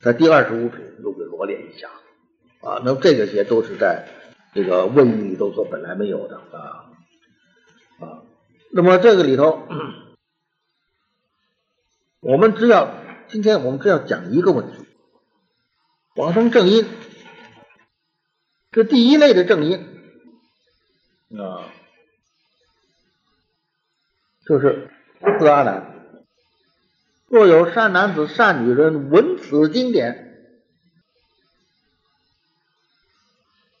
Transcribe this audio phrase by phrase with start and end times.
[0.00, 1.88] 在第二十五品又给罗列一下
[2.62, 2.80] 啊。
[2.84, 4.08] 那么这个些都是在
[4.54, 6.90] 这个《问语》里头所本来没有的啊
[8.00, 8.22] 啊。
[8.72, 9.66] 那么这个里头，
[12.20, 12.94] 我们只要
[13.28, 14.86] 今天我们只要讲一个问题：
[16.16, 16.86] 往生正因。
[18.72, 19.78] 这第一类的正因
[21.36, 21.66] 啊，
[24.46, 24.88] 就是
[25.38, 25.99] 四阿难。
[27.30, 30.36] 若有善男子、善女人闻此经典，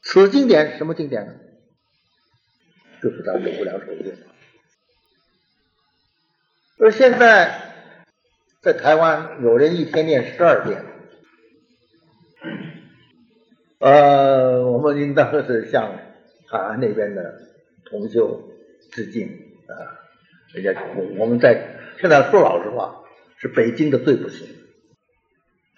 [0.02, 1.34] 此经典什么经典呢？
[3.02, 4.14] 就是咱们的无量寿经。
[6.78, 7.74] 而现在
[8.62, 10.84] 在台湾，有人一天念十二遍。
[13.80, 15.98] 呃，我们应当是向
[16.46, 17.40] 海岸那边的
[17.86, 18.48] 同修
[18.92, 19.26] 致敬
[19.66, 19.98] 啊！
[20.54, 20.80] 人家
[21.18, 22.99] 我们在现在说老实话，
[23.40, 24.46] 是北京的最不行，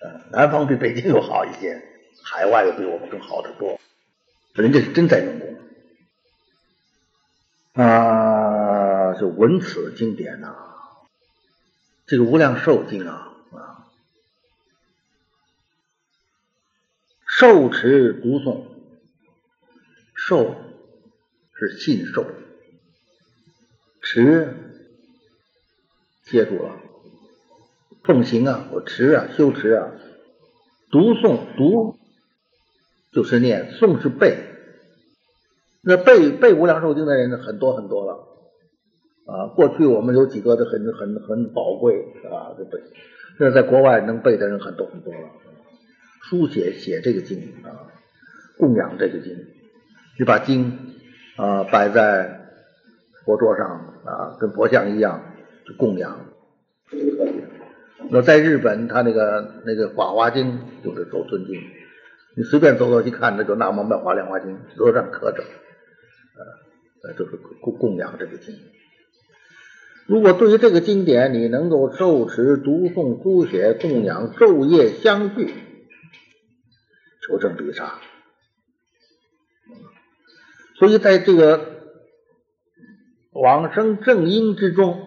[0.00, 1.80] 呃，南方比北京又好一些，
[2.24, 3.80] 海外又比我们更好得多，
[4.54, 5.58] 人家是真在用功
[7.84, 9.14] 啊！
[9.14, 10.56] 就闻此经典呐，
[12.06, 13.86] 这个《无量寿经》啊啊。
[17.24, 18.66] 受持读诵，
[20.14, 20.56] 受
[21.54, 22.26] 是信受，
[24.00, 24.56] 持
[26.24, 26.80] 接住了，
[28.04, 29.92] 奉行啊，我持啊，修持啊，
[30.90, 31.96] 读诵读
[33.12, 34.38] 就是念，诵是背，
[35.82, 38.14] 那背背无量寿经的人很多很多了
[39.26, 39.46] 啊。
[39.54, 41.94] 过去我们有几个都很很很宝贵
[42.28, 42.82] 啊，这背，
[43.38, 45.28] 现在在国外能背的人很多很多了。
[46.24, 47.86] 书写写这个经啊，
[48.58, 49.36] 供养这个经，
[50.18, 50.96] 你把经
[51.36, 52.48] 啊摆在
[53.24, 53.66] 佛桌上
[54.04, 55.22] 啊，跟佛像一样
[55.66, 56.18] 去供养。
[58.10, 61.60] 那在日本，他那个那个《法华经》就是走尊经，
[62.36, 65.42] 你随便走走去看，那就《南无妙华莲华经》桌上刻着，
[67.02, 68.54] 呃，就是供供养这个经。
[70.06, 75.54] 如果对于这个经典，你能够受持、读诵、书写、供养，昼夜相续。
[77.24, 78.00] 求证必杀，
[80.76, 81.84] 所以在这个
[83.30, 85.00] 往生正因之中，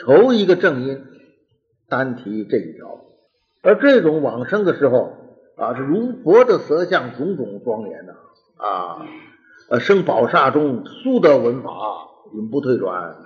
[0.00, 1.00] 头一个正因
[1.92, 3.04] 单提这一条，
[3.60, 5.12] 而这种往生的时候
[5.58, 8.14] 啊，是如佛的色相，种种庄严呐
[8.56, 9.06] 啊，
[9.68, 11.70] 呃，生宝刹中，速得闻法，
[12.34, 13.16] 永不退转，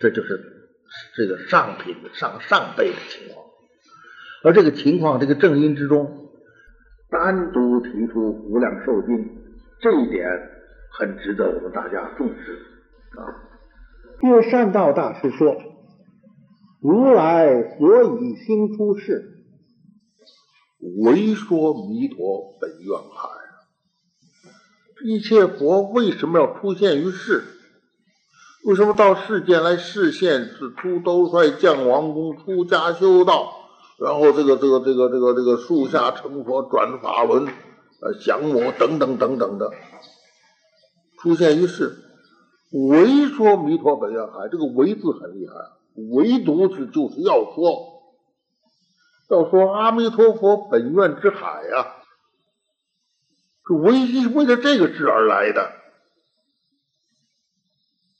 [0.00, 0.40] 这就是
[1.14, 3.44] 这个上品上上辈的情况，
[4.42, 6.30] 而这个情况，这个正因之中。
[7.10, 9.18] 单独提出《无量寿经》，
[9.82, 10.26] 这一点
[10.98, 12.58] 很值得我们大家重视
[13.18, 13.20] 啊。
[14.22, 15.54] 因为善道大师说
[16.82, 19.44] ：“如来所以兴出世，
[21.04, 23.28] 为说弥陀本愿海。
[25.04, 27.44] 一切佛为什么要出现于世？
[28.64, 30.44] 为什么到世间来示现？
[30.44, 33.52] 是出兜率、降王宫、出家修道。”
[33.98, 37.46] 然后这个这个这个这个这个树下成佛转法轮，
[38.00, 39.70] 呃降魔等等等等的
[41.20, 41.96] 出现于世，
[42.90, 45.54] 唯说弥陀本愿海，这个唯字很厉害，
[45.94, 48.14] 唯独是就是要说，
[49.30, 51.96] 要说阿弥陀佛本愿之海呀，
[53.66, 55.72] 是唯一为了这个事而来的。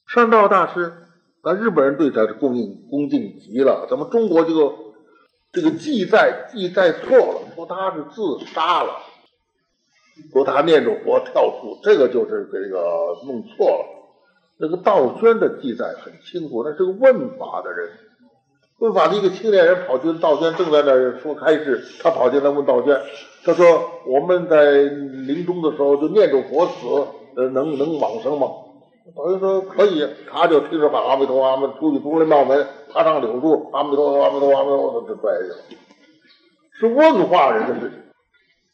[0.07, 1.09] 善道大师，
[1.43, 4.77] 那日本人对他是恭敬恭敬极了，咱们中国这个。
[5.55, 9.03] 这个记载记载错了，说他是自杀了，
[10.33, 14.02] 说他念着佛跳树，这个就是这个弄错了。
[14.63, 17.91] 那个道宣的记载很清楚，那是个问法的人，
[18.79, 22.97] 问法的一个青年人跑去道宣正在那儿说开示，他跑进来问道宣，
[23.45, 23.67] 他说
[24.07, 26.87] 我们在临终的时候就念着佛死，
[27.35, 28.47] 呃，能能往生吗？
[29.17, 32.65] 道宣说可以，他就听着把阿弥陀佛，出去出来庙门。
[32.93, 35.81] 爬上柳树，阿弥陀佛，阿弥陀佛，阿弥陀佛，就拽下去了。
[36.79, 37.99] 是问话人的事情，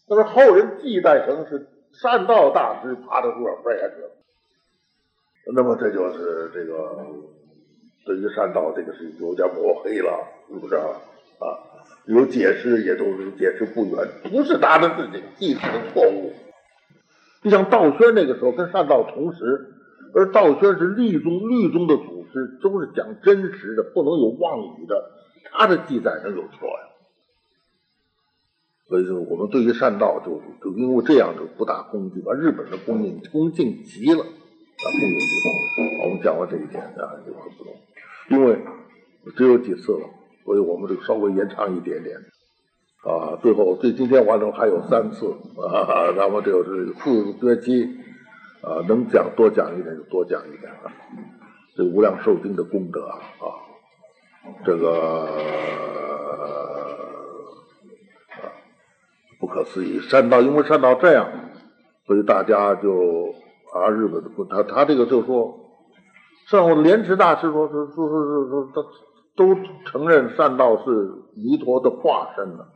[0.07, 4.18] 那么后人记载成是善道大师爬到树上拽下去了。
[5.55, 7.07] 那么这就是这个
[8.05, 10.13] 对于善道这个事情有点抹黑了，
[10.49, 10.87] 是不是啊？
[11.41, 11.47] 啊，
[12.07, 16.33] 有解释也都是解释不远，不是他的事情，记载的错误。
[17.43, 19.75] 就像道宣那个时候跟善道同时，
[20.15, 22.19] 而道宣是律宗律宗的祖。
[22.31, 25.13] 师都是讲真实的，不能有妄语的。
[25.51, 26.93] 他的记载能有错呀？
[28.87, 34.27] 所以说，我们对于善道，就就因为这样就不大恭敬，把日本的恭敬恭敬极了
[34.79, 36.05] 啊，恭敬极了。
[36.05, 37.75] 我们讲完这一点啊，就很不同，
[38.31, 38.59] 因为
[39.37, 40.09] 只有几次了，
[40.45, 42.17] 所以我们这个稍微延长一点点。
[43.05, 45.27] 啊，最后对今天完成还有三次
[45.57, 47.85] 啊，那么就是四学期
[48.61, 50.93] 啊，能讲多讲一点就多讲一点啊。
[51.77, 53.23] 这无量寿经的功德啊，
[54.67, 54.91] 这个
[58.33, 58.51] 啊
[59.39, 60.01] 不可思议。
[60.01, 61.31] 善道因为善道这样，
[62.05, 63.33] 所以大家就
[63.79, 65.59] 啊日本的不他他这个就说，
[66.49, 68.83] 像我莲池大师说说说说说说他
[69.37, 69.55] 都
[69.85, 72.69] 承认善道是弥陀的化身了。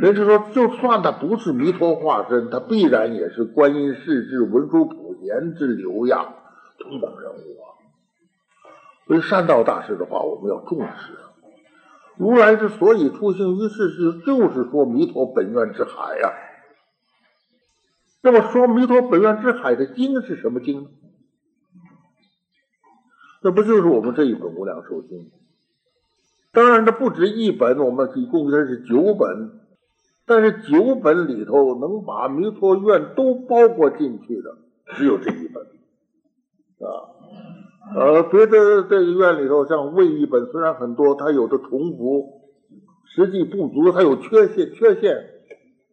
[0.00, 6.34] 人家说，就算他不是弥陀化身，他必然也是观音世至、文殊普贤之流呀，
[6.78, 7.66] 同等人物啊。
[9.08, 11.18] 所以善道大师的话，我们要重视。
[12.16, 16.32] 如来之所以出行于世，是就是说弥陀本愿之海呀。
[18.22, 20.88] 那么说弥陀本愿之海的经是什么经呢？
[23.42, 25.18] 那不就是我们这一本《无量寿经》？
[26.52, 29.60] 当然，这不止一本，我们一共这是九本。
[30.26, 34.58] 但是九本里头能把弥陀愿都包括进去的，
[34.94, 35.64] 只有这一本
[36.86, 36.86] 啊。
[37.96, 42.42] 呃，别的这个院里头，像魏一本，虽然很多，它有的重复，
[43.16, 45.39] 实际不足，它有缺陷，缺陷。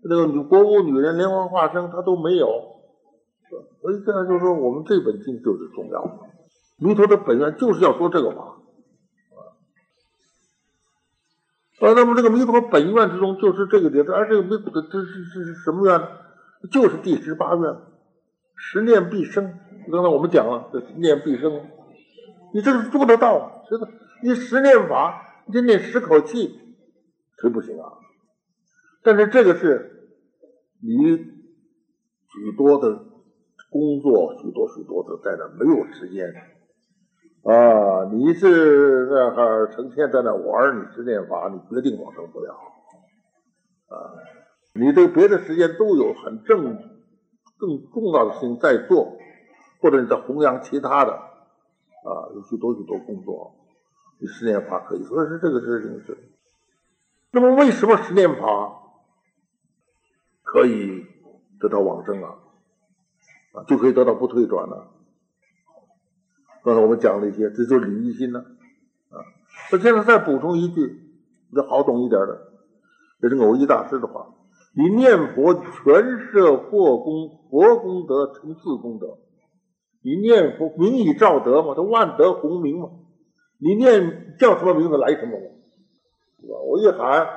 [0.10, 2.48] 那个女国务女人莲花化身，他都没有。
[3.82, 6.20] 所以现在就是说，我们这本经就是重要的。
[6.80, 8.58] 弥陀的本愿就是要说这个话。
[11.80, 16.02] 啊，那么这个弥陀本愿之中就是这个点，而这个弥陀这是是是什么愿？
[16.72, 17.76] 就是第十八愿，
[18.56, 19.60] 十念必生。
[19.92, 21.68] 刚才我们讲了，这十念必生。
[22.54, 23.88] 你这是做得到，是的。
[24.24, 26.60] 你十念法，你念十口气，
[27.40, 27.94] 谁不行啊？
[29.04, 29.97] 但是这个是
[30.80, 31.18] 你
[32.30, 32.96] 许多的
[33.70, 36.28] 工作，许多许多的在那没有时间
[37.44, 38.06] 啊。
[38.12, 42.54] 你是那哈成天在那玩，你十念法，你决定往生不了
[43.88, 43.96] 啊。
[44.74, 46.78] 你对别的时间都有很正
[47.58, 49.18] 更重要的事情在做，
[49.82, 51.12] 或者你在弘扬其他的。
[51.12, 53.54] 啊，有许多许多工作，
[54.22, 56.18] 你十念法可以说是这个事情是。
[57.32, 58.67] 那么为什么十念法
[60.48, 61.06] 可以
[61.60, 62.40] 得到往生啊？
[63.54, 64.92] 啊，就可以得到不退转了？
[66.64, 68.40] 刚才我们讲了一些，这就是礼仪心呢。
[69.10, 69.20] 啊，
[69.72, 71.02] 那现在再补充一句，
[71.54, 72.52] 这好懂一点的，
[73.20, 74.34] 这是偶一大师的话：
[74.74, 79.18] 你念佛全摄佛功，佛功德成自功德。
[80.02, 82.90] 你念佛名以照德嘛，他万德洪名嘛。
[83.60, 85.46] 你念叫什么名字来什么嘛，
[86.40, 86.56] 是吧？
[86.60, 87.28] 我一喊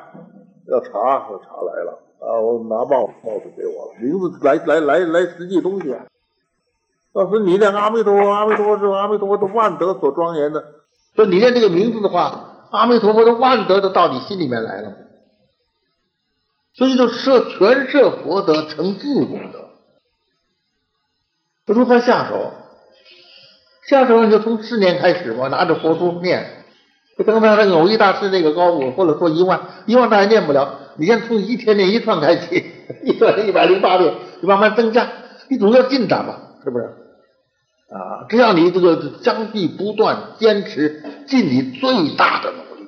[0.67, 5.95] 要茶，说茶来了啊，我拿帽帽子给我了，名字来来来来实际东西。
[7.15, 10.63] 要是你念阿弥陀佛，阿弥陀佛是阿弥陀佛的万德所庄严的，
[11.17, 14.93] 说你念这个名字的话，阿弥陀佛的万德都到你心里面来了，
[16.75, 19.71] 所以就摄全摄佛德成自功德。
[21.67, 22.53] 如何下手？
[23.87, 26.65] 下手你就从四年开始嘛，拿着佛珠念。
[27.19, 30.79] 就刚才那个偶一大师那个高度，或者说一万，一万大也念不了。
[31.01, 32.63] 你先从一天天一串开始，
[33.03, 34.13] 一串一百零八遍，
[34.43, 35.11] 你慢慢增加，
[35.49, 36.85] 你总要进展嘛，是不是？
[37.89, 42.87] 啊，只要你这个将必不断坚持，尽你最大的努力，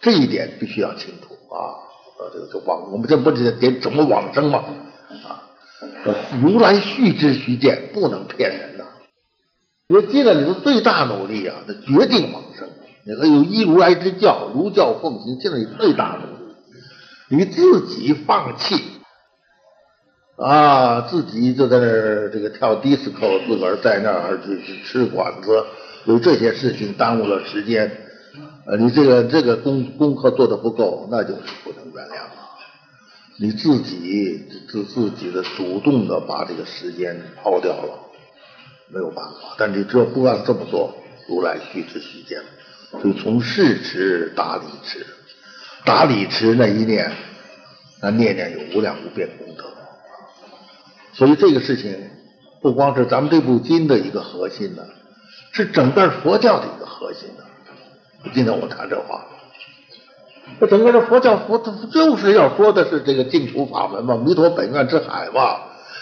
[0.00, 1.74] 这一点必须要清楚啊。
[2.20, 4.58] 呃，这个就往我们这不是点怎么往生嘛？
[5.24, 5.42] 啊，
[6.40, 8.70] 如来续之须见，不能骗人。
[9.88, 12.68] 你尽了你的最大努力啊，那决定往生。
[13.04, 16.39] 你还有一如来之教，如教奉行，尽了你最大努力，
[17.30, 18.74] 你自己放弃
[20.36, 25.64] 啊，自己就在那儿这个跳迪斯科，自个儿在那儿去去吃馆子，
[26.06, 27.88] 有这些事情耽误了时间，
[28.66, 32.50] 呃，你这个这个功功课做的不够，那就是不能原谅了。
[33.38, 38.06] 你自己自自己的主动的把这个时间抛掉了。
[38.92, 40.92] 没有办法，但你只要不按这么做，
[41.28, 42.40] 如来须知须见，
[43.04, 45.06] 就从事持打理持，
[45.84, 47.10] 打理持那一念，
[48.02, 49.64] 那念念有无量无边功德。
[51.12, 52.10] 所以这个事情
[52.62, 54.82] 不光是咱们这部经的一个核心呢，
[55.52, 57.44] 是整个佛教的一个核心呢。
[58.34, 59.26] 今天我谈这话，
[60.60, 61.58] 这整个的佛教佛
[61.90, 65.60] 就是要说的是这个净土法门嘛，弥陀本愿之海嘛，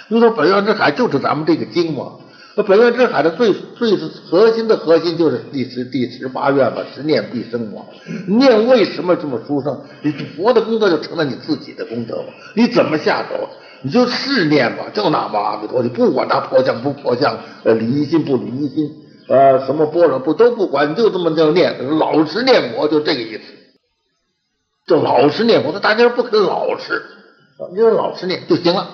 [0.08, 2.14] 弥陀本愿之海就是咱们这个经嘛。
[2.58, 3.96] 那本愿之海的最最
[4.28, 7.82] 核心的核心就是第十第十八愿嘛，十念必生嘛。
[8.26, 9.80] 念为什么这么殊胜？
[10.02, 12.24] 你佛的功德就成了你自己的功德嘛。
[12.56, 13.48] 你怎么下手？
[13.82, 18.90] 你就试念嘛，就那么阿弥陀，你不管他破相不破相，呃，离心不离心，
[19.28, 23.42] 呃，什么般若不都不管，你就这么叫念，老实念佛就这个意思。
[24.88, 25.62] 就老实念。
[25.62, 27.04] 佛，那大家不肯老实，
[27.70, 28.88] 你就老实念就行了。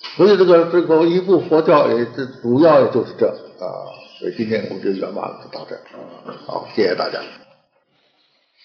[0.00, 3.64] 所以这个这个一部佛教也这主要也就是这啊。
[4.18, 6.34] 所以今天我们就圆满了，到这啊。
[6.46, 7.20] 好，谢谢大家。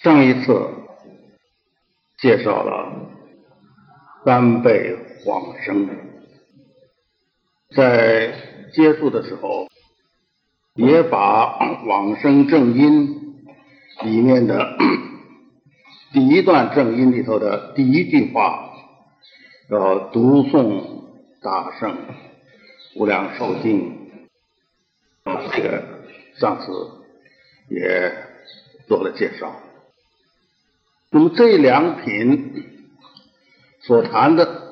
[0.02, 0.54] 上一次
[2.18, 2.92] 介绍了
[4.26, 5.90] 三辈往生，
[7.76, 8.34] 在
[8.74, 9.68] 结束的时候
[10.74, 13.46] 也把 往生正因
[14.04, 14.78] 里面的
[16.12, 18.72] 第一段正音里头的第一句话，
[19.70, 21.05] 要读诵
[21.46, 21.96] 大圣
[22.96, 23.96] 无量寿经，
[25.54, 25.84] 这个
[26.40, 26.66] 上次
[27.70, 28.12] 也
[28.88, 29.54] 做了介绍。
[31.12, 32.66] 那么这两品
[33.82, 34.64] 所谈的，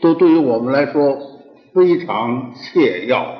[0.00, 1.42] 都对于我们来说
[1.74, 3.36] 非常切要。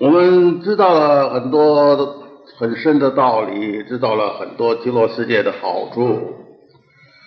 [0.00, 2.24] 我们知道了很多
[2.56, 6.34] 很深的道理，知道了很多极乐世界的好处，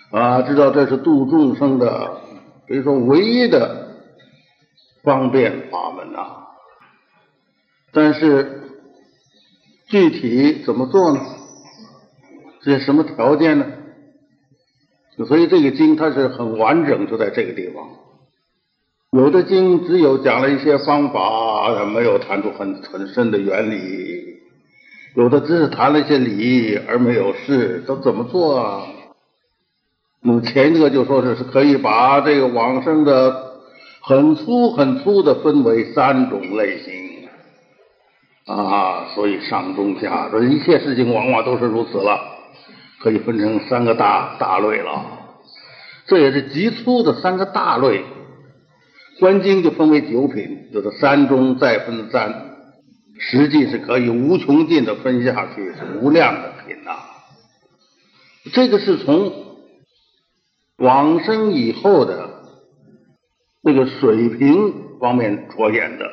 [0.10, 2.22] 啊，知道这是度众生的，
[2.70, 3.96] 所以说唯一的
[5.02, 6.46] 方便法门呐。
[7.92, 8.62] 但是
[9.88, 11.20] 具体怎么做呢？
[12.62, 13.66] 这什么条件呢？
[15.28, 17.90] 所以这个经它是很完整，就在这个地方。
[19.12, 24.38] 有的经只有讲了一些方法，没有谈出很很深的原理；
[25.16, 28.86] 有的只是谈了一些理，而没有事，都怎么做啊？
[30.22, 33.62] 那么前一个就说是是可以把这个往生的
[34.02, 37.30] 很粗很粗的分为三种类型
[38.46, 42.20] 啊，所以上中下，这一切事情往往都是如此了。
[43.02, 45.06] 可以分成三个大大类了，
[46.06, 48.04] 这也是极粗的三个大类。
[49.22, 52.58] 观经就分为九品，就是三中再分三，
[53.18, 56.92] 实际是可以无穷尽的分下去，是无量的品呐。
[58.52, 59.32] 这个是从
[60.80, 62.30] 往生以后的
[63.62, 66.06] 那个水平方面着眼的，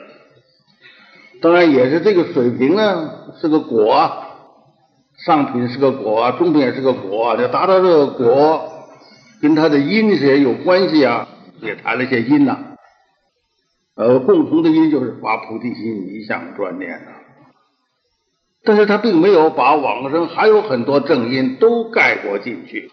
[1.41, 4.23] 当然也是这个水平呢是个果。
[5.25, 8.71] 上品是个果，中品也是个果，要达到这个果，
[9.41, 11.27] 跟它的因也有关系啊，
[11.63, 12.59] 也谈了些因呐。
[13.95, 17.13] 呃，共同的因就是发菩提心，一向专念呐。
[18.63, 22.91] 但是他并没有把往生还有很多正因都概括进去，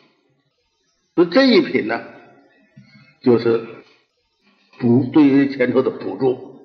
[1.15, 2.01] 那这一品呢，
[3.22, 3.65] 就是
[4.79, 6.60] 补对于前头的补助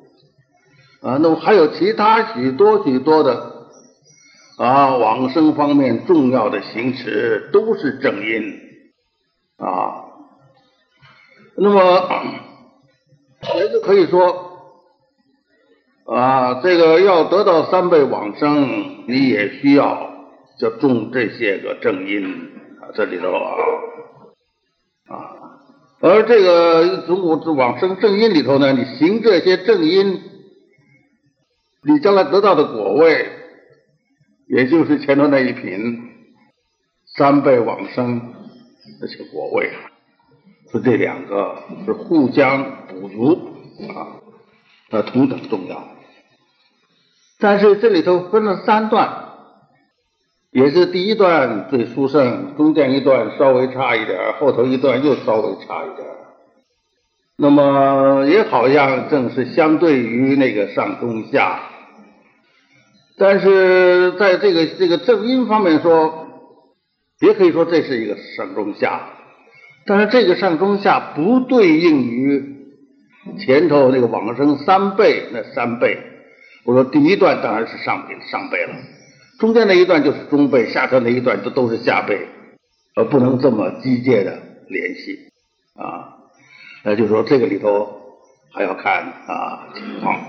[1.03, 1.19] 啊。
[1.21, 3.57] 那么还有其他许多许多的。
[4.59, 8.59] 啊，往生方面重要的行持都是正因
[9.57, 10.03] 啊。
[11.57, 12.11] 那么
[13.55, 14.83] 也就可以说
[16.07, 20.11] 啊，这个要得到三倍往生，你也需要
[20.59, 22.27] 就种这些个正因
[22.81, 23.55] 啊，这里头啊。
[26.01, 30.23] 而这个如果往生正因里头呢，你行这些正因，
[31.83, 33.33] 你将来得到的果位。
[34.51, 36.11] 也就是前头那一品
[37.05, 38.33] 三倍往生
[38.99, 39.71] 这些果位，
[40.73, 43.35] 是这两个是互相补足
[43.95, 44.17] 啊，
[44.89, 45.87] 呃同等重要。
[47.39, 49.28] 但是这里头分了三段，
[50.51, 56.09] 也是第一段最殊胜，中间一段稍微差一点，后头一段又稍微差一点。
[57.37, 61.61] 那么也好像正是相对于那个上中下。
[63.17, 66.29] 但是在这个这个正音方面说，
[67.21, 69.09] 也可以说这是一个上中下，
[69.87, 72.57] 但是这个上中下不对应于
[73.39, 75.99] 前头那个往生三倍那三倍。
[76.65, 78.75] 我说第一段当然是上倍上倍了，
[79.39, 82.27] 中间那一段就是中背，下头那一段都都是下背，
[82.95, 85.31] 而不能这么机械的联系
[85.75, 86.17] 啊。
[86.85, 88.19] 那就说这个里头
[88.53, 90.21] 还要看啊情况。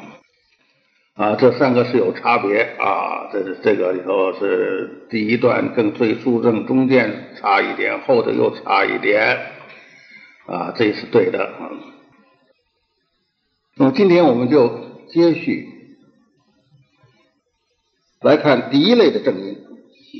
[1.15, 9.37] 啊，这三个是有差别啊，这是这个里头是第一段更最殊正，中间差一点，后头又差一点，
[10.45, 11.51] 啊，这是对的。
[13.75, 14.69] 那么今天我们就
[15.09, 15.67] 接续
[18.21, 19.55] 来看第一类的正音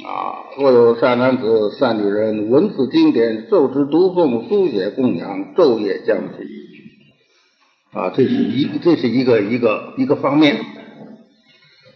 [0.05, 6.47] 啊，若有善男子、善女人闻此经典，受持读诵、书写供养，昼夜将持
[7.91, 10.57] 啊，这是一这是一个一个一个方面。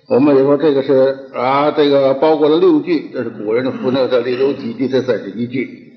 [0.09, 5.93] 我们也说这个是啊，这个包括了六句，这是古人的符那这里有几句，这算是一句，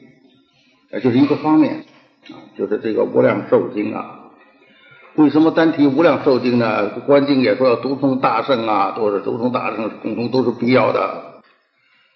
[0.92, 1.84] 啊，就是一个方面
[2.30, 4.15] 啊，就是这个无量寿经啊。
[5.16, 6.88] 为什么单提无量寿经呢？
[7.06, 11.00] 观经也说要读诵大圣啊，都是读诵大圣，共同都是必要的。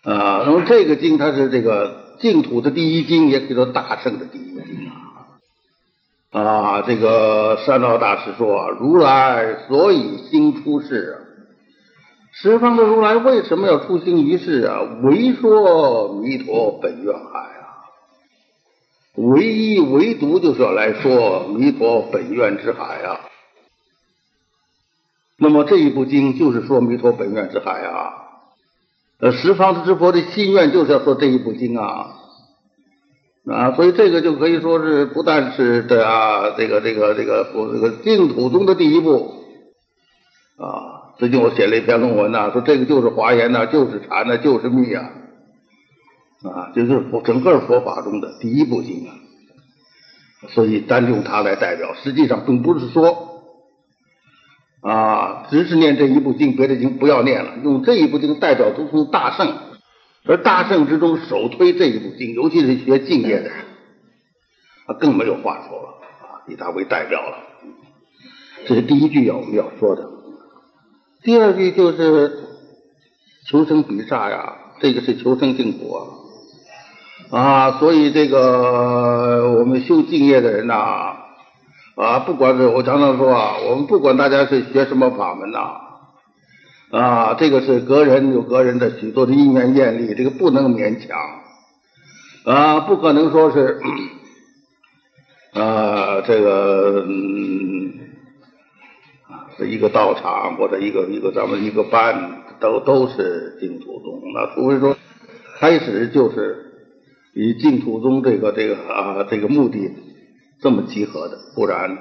[0.04, 6.40] 啊，那么这个经它是这个净土的第一经，也可以说大圣的第一经啊。
[6.40, 11.24] 啊，这个山道大师说，如来所以兴出世啊，
[12.32, 14.80] 十方的如来为什么要出兴于世啊？
[15.02, 17.59] 唯说弥陀本愿海，
[19.28, 23.20] 唯一唯独就是要来说弥陀本愿之海啊。
[25.38, 28.14] 那么这一部经就是说弥陀本愿之海啊。
[29.22, 32.14] 呃，十方之佛的心愿就是要说这一部经啊，
[33.46, 39.44] 啊，所以这个就可以说是不但是的啊，这个这个这个我这个净土宗的第一步
[40.56, 41.12] 啊。
[41.18, 45.10] 最近我写了一篇论文呐，说这个就是华严呐，就是禅呐，就是密啊，
[46.48, 49.14] 啊，就是佛整个佛法中的第一部经啊。
[50.48, 53.28] 所以单用它来代表，实际上并不是说。
[54.82, 59.54] 啊，只是念这一部经，别的经不要念了，用这一部经代表诸宗大圣，
[60.24, 63.50] 而大圣之中首推这一部经，尤其是学净业的，
[64.86, 65.88] 啊，更没有话说了
[66.22, 67.36] 啊，以他为代表了。
[68.66, 70.08] 这是第一句要我们要说的。
[71.22, 72.32] 第二句就是
[73.46, 76.08] 求生比萨呀，这个是求生净土啊，
[77.30, 81.16] 啊，所以这个我们修净业的人呐。
[81.96, 85.58] 啊，不管是我常常说啊，我们不管大家是学什么法门呐，
[86.92, 91.18] 啊，这个是个人有个人的许多的因缘业力，这个不能勉强，
[92.46, 93.78] 啊，不可能说是，
[95.52, 97.92] 啊，这个嗯，
[99.68, 104.96] 一个道场或者一个一个咱们一个班都都是净土宗，那除非说
[105.58, 106.69] 开始就是
[107.34, 109.90] 以净土宗这个这个啊这个目的。
[110.62, 111.96] 这么集合的，不然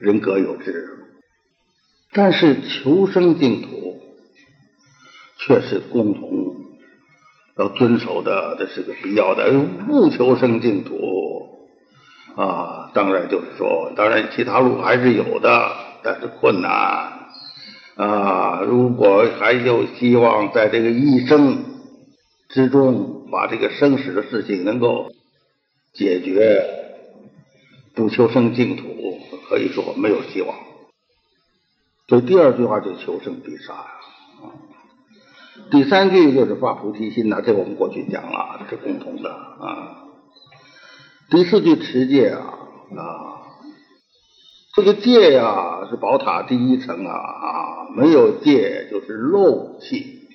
[0.00, 0.88] 人各有志。
[2.12, 4.00] 但是求生净土
[5.38, 6.56] 却是共同
[7.56, 9.52] 要遵守的，这是个必要的。
[9.86, 10.96] 不求生净土
[12.34, 15.70] 啊，当然就是说，当然其他路还是有的，
[16.02, 16.72] 但是困难
[17.94, 18.62] 啊。
[18.62, 21.58] 如果还有希望在这个一生
[22.48, 25.12] 之中把这个生死的事情能够
[25.92, 26.72] 解决。
[27.94, 29.18] 不求生净土，
[29.48, 30.54] 可以说没有希望。
[32.08, 33.90] 所以第二句话就求生必杀呀。
[35.70, 40.04] 第三句就是发菩提心呐，这我们过去讲了，是共同的啊。
[41.30, 42.44] 第四句持戒啊
[42.98, 43.02] 啊，
[44.74, 50.28] 这个戒呀是宝塔第一层啊啊，没有戒就是漏气。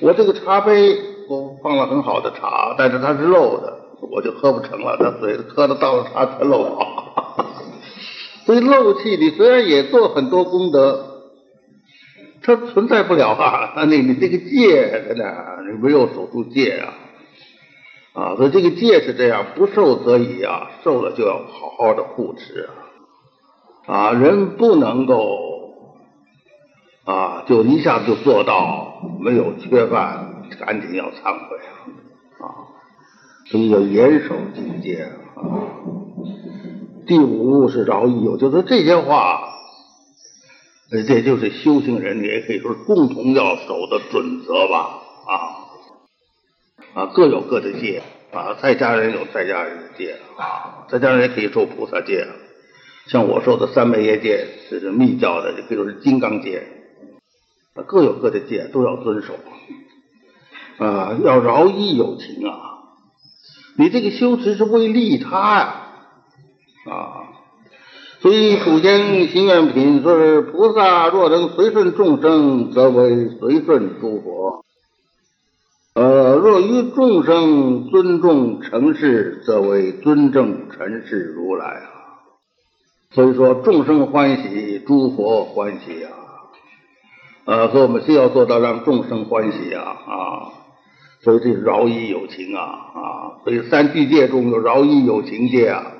[0.00, 0.96] 我这个茶杯
[1.28, 3.78] 我放了很好的茶，但是它是漏的。
[4.00, 7.44] 我就喝不成了，那嘴喝的倒了茶才漏好。
[8.46, 11.04] 所以漏气，你虽然也做很多功德，
[12.42, 13.72] 它存在不了啊。
[13.76, 15.58] 那你你这个戒在哪？
[15.66, 16.94] 你没有守住戒啊
[18.14, 18.36] 啊！
[18.36, 22.68] 所以这个戒是这样，不受则已啊，受了就要好好的护持
[23.86, 24.12] 啊啊！
[24.12, 25.38] 人不能够
[27.04, 31.70] 啊，就一下子就做到没有缺饭赶紧要忏悔啊
[32.40, 32.44] 啊！
[33.46, 35.02] 所以要严守境界
[35.34, 35.42] 啊。
[37.06, 39.48] 第五是饶益，就是这些话，
[40.90, 45.32] 这就是修行人也可以说共同要守的准则吧啊
[46.94, 52.26] 啊，各有各的戒啊，在家人有在家人的戒啊，在家人也可以受菩萨戒，
[53.06, 56.62] 像我受的三昧耶戒是密教的，也可以说是金刚戒，
[57.86, 59.34] 各有各的戒，都要遵守
[60.78, 62.60] 啊，要饶益有情啊。
[63.76, 65.74] 你这个修持是为利他呀，
[66.90, 67.30] 啊，
[68.20, 74.64] 所以祖先心愿品说是菩萨若能随顺众生，则为随顺诸佛；
[75.94, 81.86] 呃，若于众生尊重成事，则为尊正尘世如来啊。
[83.12, 86.10] 所以说众生欢喜，诸佛欢喜啊，
[87.44, 90.57] 呃，所以我们需要做到让众生欢喜啊啊。
[91.28, 92.62] 所以这饶益有情啊
[92.94, 93.36] 啊！
[93.44, 95.92] 所以三聚戒中有饶益有情戒啊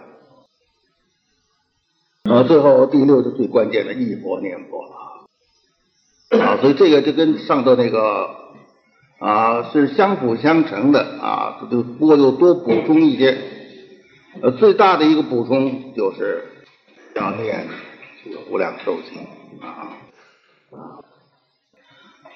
[2.31, 2.43] 啊！
[2.45, 6.57] 最后第六是最关键的忆佛念佛了啊！
[6.63, 8.31] 所以这个就跟上头那个
[9.19, 13.37] 啊是相辅相成的啊，就不过就多补充一些。
[14.41, 16.43] 呃，最大的一个补充就是
[17.17, 17.69] 要念
[18.25, 19.21] 这个无量寿经
[19.61, 19.93] 啊
[20.71, 21.05] 啊。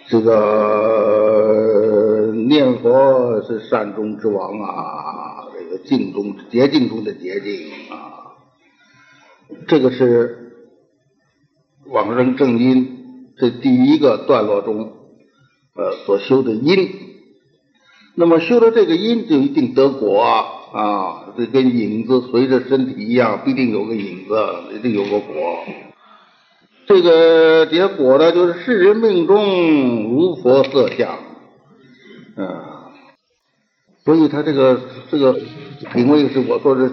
[0.09, 0.35] 这个
[2.53, 8.37] 念佛是善终之王啊，这个净中洁净中的洁净啊，
[9.67, 10.53] 这个是
[11.87, 14.93] 往生正因这第一个段落中
[15.75, 16.91] 呃所修的因
[18.15, 21.33] 那么修了这个因，就一定得果啊！
[21.35, 24.35] 这跟影子随着身体一样，必定有个影子，
[24.77, 25.65] 一定有个果。
[26.85, 31.19] 这个结果呢，就是世人命中如佛色相，
[32.37, 32.91] 啊，
[34.05, 35.33] 所以他这个这个
[35.93, 36.91] 品位是我说是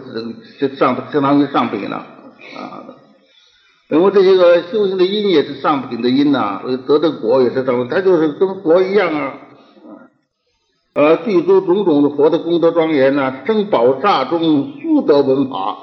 [0.60, 2.86] 这上相当于上品了啊。
[3.90, 9.34] 因为这些个修行的因也是上品的因呐，所以得的果也是上品，他就是跟佛一样啊。
[10.94, 15.78] 呃，具足种种的佛的功德庄严呢，生宝刹中速得闻法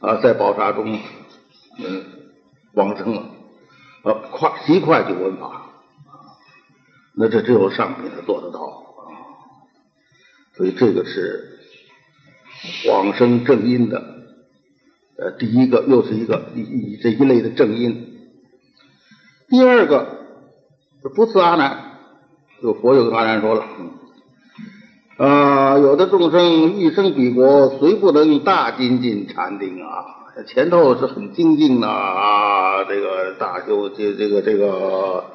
[0.00, 0.98] 啊，在宝刹中
[1.78, 2.04] 嗯
[2.74, 3.22] 往生了，
[4.02, 5.67] 呃快极快就闻法，
[7.18, 9.10] 那这只有上品才做得到啊。
[10.56, 11.58] 所以这个是
[12.88, 14.00] 往生正因的
[15.18, 18.18] 呃第一个，又是一个以这一类的正因。
[19.48, 20.26] 第二个
[21.14, 21.98] 不似阿难，
[22.62, 23.64] 就佛有跟阿难说了。
[25.16, 30.14] 啊，有的众生欲生彼国，虽不能大精进禅定啊。
[30.46, 35.32] 前头是很精进的啊，这个大修这这个这个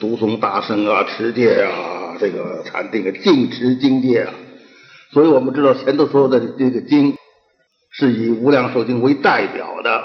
[0.00, 4.34] 读诵大圣啊，持戒啊，这个禅定啊，净持经戒啊。
[5.12, 7.16] 所以我们知道前头说的这个经
[7.90, 10.04] 是以无量寿经为代表的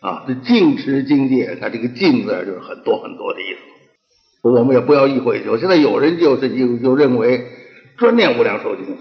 [0.00, 0.24] 啊。
[0.26, 4.48] 这净持经戒，它这个净字就是很多很多的意思。
[4.48, 7.54] 我们也不要意会，我现在有人就是就就认为。
[7.98, 8.96] 专念无量寿经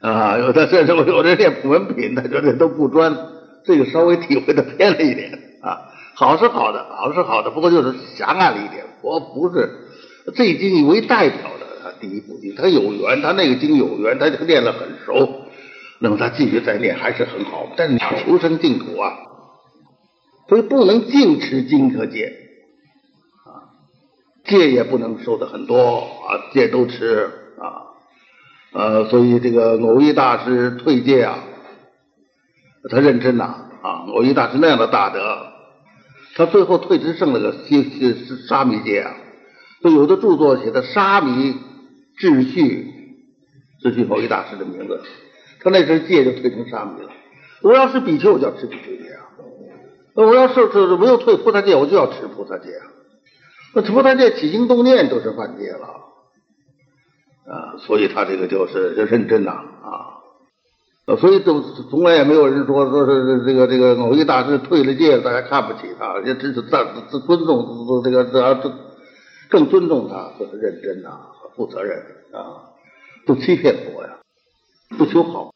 [0.00, 3.16] 啊，有的甚至有的念普门品，他觉得都不专，
[3.64, 5.30] 这个稍微体会的偏了一点
[5.62, 5.78] 啊。
[6.20, 8.84] 好是好的，好是好的，不过就是狭隘了一点。
[9.00, 9.70] 我不是
[10.36, 15.46] 这经为代表的啊，第一部经他有缘，他那个经有缘，他就念了很熟，
[15.98, 17.68] 那么他继续再念还是很好。
[17.74, 19.16] 但是你求生净土啊，
[20.50, 22.36] 所以不能净持经可戒
[23.46, 23.80] 啊，
[24.44, 27.96] 戒也不能受的很多啊，戒都持啊。
[28.74, 31.38] 呃，所以这个偶一大师退戒啊，
[32.90, 33.44] 他认真呐
[33.80, 35.46] 啊，偶一大师那样的大德，
[36.40, 38.14] 他最后退职剩了个西西
[38.48, 39.14] 沙弥戒啊。
[39.82, 41.54] 就有的著作写的沙弥
[42.18, 42.86] 秩序，
[43.82, 45.02] 秩序佛一大师的名字，
[45.60, 47.10] 他那身戒就退成沙弥了。
[47.62, 49.20] 我要是比丘，我就要持比丘戒啊。
[50.16, 52.88] 那我要是是没有退菩萨戒，我就要持菩萨戒啊。
[53.74, 55.86] 那菩萨戒起心动念都是犯戒了。
[57.46, 59.99] 啊，所以他这个就是就认真呐啊，
[61.18, 68.72] 所以都从来也没有人说说是这个这个某一大师退了戒，大家看不起他，也只是赞尊尊重这个这
[69.48, 71.10] 更尊重他，就是认真呐，
[71.56, 71.98] 负责任
[72.32, 72.70] 啊，
[73.26, 74.18] 不欺骗我呀，
[74.96, 75.52] 不求好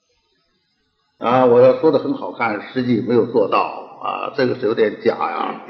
[1.19, 3.61] 啊，我要说的很好看，实际没有做到
[4.03, 5.61] 啊，这个是有点假呀，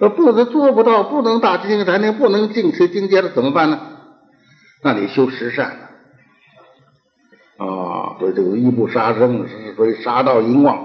[0.00, 3.80] 呃，不能做不到，不能大精禅定，不能净持精戒了，怎么办呢？
[4.82, 5.87] 那得修十善，
[8.18, 10.76] 所以这个一不杀生是所以杀盗淫妄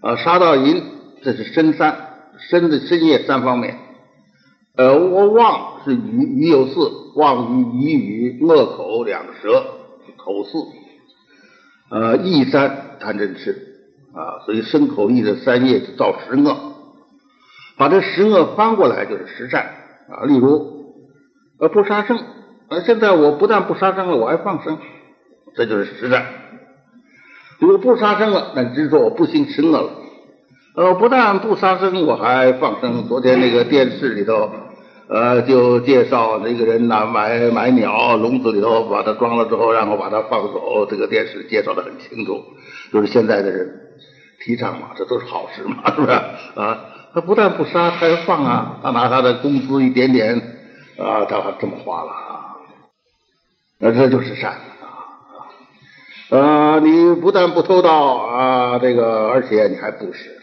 [0.00, 0.82] 啊，杀盗淫
[1.22, 1.96] 这是身三
[2.38, 3.78] 身的身业三方面，
[4.76, 9.64] 呃，我妄是鱼，鱼有四，妄语语语恶口两舌
[10.16, 10.58] 口四，
[11.90, 13.72] 呃，意三贪嗔痴。
[14.16, 16.56] 啊，所以身口意的三业造十恶，
[17.76, 19.66] 把这十恶翻过来就是十善。
[20.08, 20.94] 啊，例如
[21.60, 22.18] 呃不杀生。
[22.70, 24.78] 而现在我不但不杀生了，我还放生，
[25.56, 26.26] 这就是实战。
[27.58, 29.90] 如果不杀生了，那只是说我不行吃恶了。
[30.74, 33.08] 呃，不但不杀生，我还放生。
[33.08, 34.50] 昨天那个电视里头，
[35.08, 40.84] 呃，就介绍那个人呐，买买鸟笼子里头把它装了之后，然后把它放走。
[40.84, 42.44] 这个电视介绍的很清楚，
[42.92, 43.70] 就是现在的人
[44.44, 46.78] 提倡嘛，这都是好事嘛，是不是啊？
[47.14, 50.36] 他不但不杀，他还放啊，他拿他的工资一点点
[50.98, 52.10] 啊，他这么花了。
[53.78, 54.52] 那这就是善
[56.28, 56.80] 啊！
[56.80, 60.36] 你不但不偷盗啊，这个而且你还布施，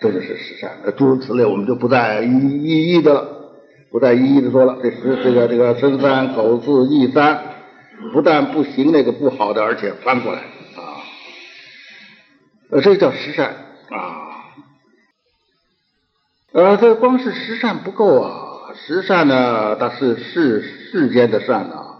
[0.00, 0.70] 这就是实善。
[0.96, 3.52] 诸如此类，我们就不再一一一的了，
[3.90, 4.78] 不再一一的说了。
[4.80, 7.42] 这十这个这个身三口四意三，
[8.12, 11.02] 不但不行那个不好的，而且翻过来啊，
[12.70, 13.48] 呃，这叫实善
[13.90, 14.22] 啊。
[16.52, 21.95] 呃，这光是实善不够啊，实善呢，它是世世间的善啊。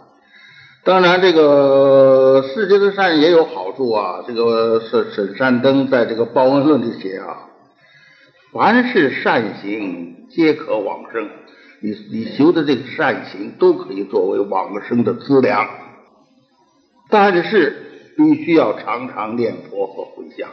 [0.87, 4.23] 当然，这个世间的善也有好处啊。
[4.25, 7.49] 这个沈沈善登在这个《报恩论》里写啊，
[8.53, 11.29] 凡是善行皆可往生。
[11.81, 15.69] 你你修的这个善行都可以作为往生的资粮，
[17.11, 20.49] 但是必须要常常念佛和回向。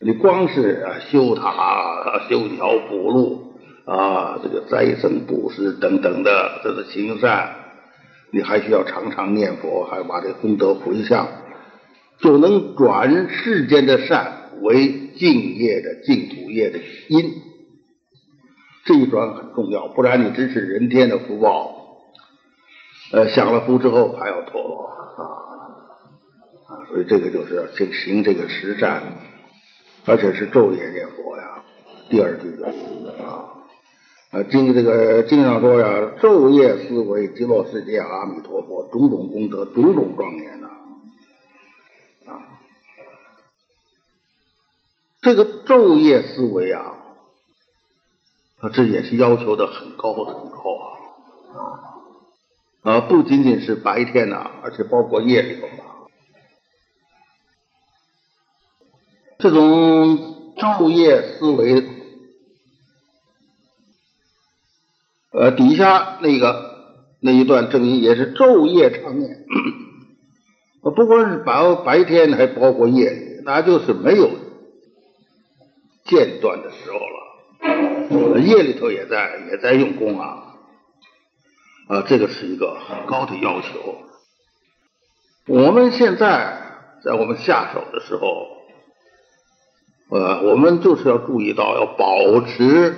[0.00, 3.52] 你光是修塔、修桥补路
[3.84, 7.56] 啊，这个斋僧布施等等的，这是行善。
[8.32, 11.28] 你还需要常常念佛，还把这功德回向，
[12.18, 17.30] 就能转世间的善为净业的净土业的因。
[18.84, 22.00] 这一转很重要，不然你只是人天的福报，
[23.12, 25.22] 呃，享了福之后还要堕落啊
[26.66, 26.72] 啊！
[26.88, 29.02] 所以这个就是要行行这个实战，
[30.06, 31.62] 而且是昼夜念佛呀。
[32.08, 32.66] 第二句的
[33.22, 33.61] 啊。
[34.32, 40.68] 啊，经这个经上说呀，昼夜思维极乐世界阿弥陀佛，种种功德，种种庄严呐！
[42.24, 42.40] 啊，
[45.20, 46.94] 这个昼夜思维啊，
[48.60, 50.78] 啊，这也是要求的很高很高
[52.80, 52.90] 啊！
[52.90, 56.08] 啊，不仅仅是白天呐，而且包括夜里头啊，
[59.38, 62.00] 这种昼夜思维。
[65.32, 69.44] 呃，底下那个那一段正音也是昼夜长念，
[70.82, 74.28] 不光是白白天，还包括夜里，那就是没有
[76.04, 78.40] 间断的时候了。
[78.40, 80.54] 夜里头也在也在用功啊，
[81.88, 83.96] 啊，这个是一个很高的要求。
[85.46, 86.60] 我们现在
[87.02, 88.48] 在我们下手的时候，
[90.10, 92.94] 呃，我们就是要注意到要保持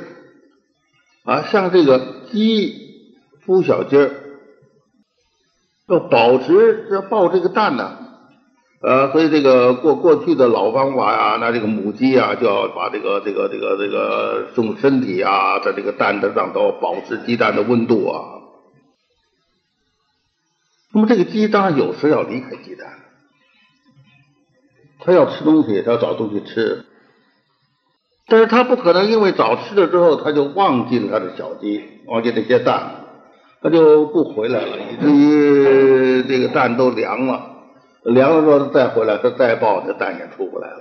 [1.24, 2.14] 啊，像这个。
[2.34, 3.06] 鸡
[3.46, 4.10] 孵小鸡儿，
[5.86, 7.96] 要保持要抱这个蛋呢，
[8.82, 18.24] 呃，所以这个过过去的老方法呀，那这个母鸡啊，就要把这个这个这个这个用身体啊，在这个蛋的上头保持鸡蛋的温度啊。
[20.92, 22.98] 那么这个鸡当然有时要离开鸡蛋，
[24.98, 26.84] 它要吃东西，它要找东西吃。
[28.26, 33.04] 但是他不可能因为早吃了之后，他就忘记了他的小鸡，忘记那些蛋，
[33.60, 37.50] 他就不回来了，以至于这个蛋都凉了，
[38.04, 40.78] 凉了之后他再回来，他再抱，这蛋也出不来了。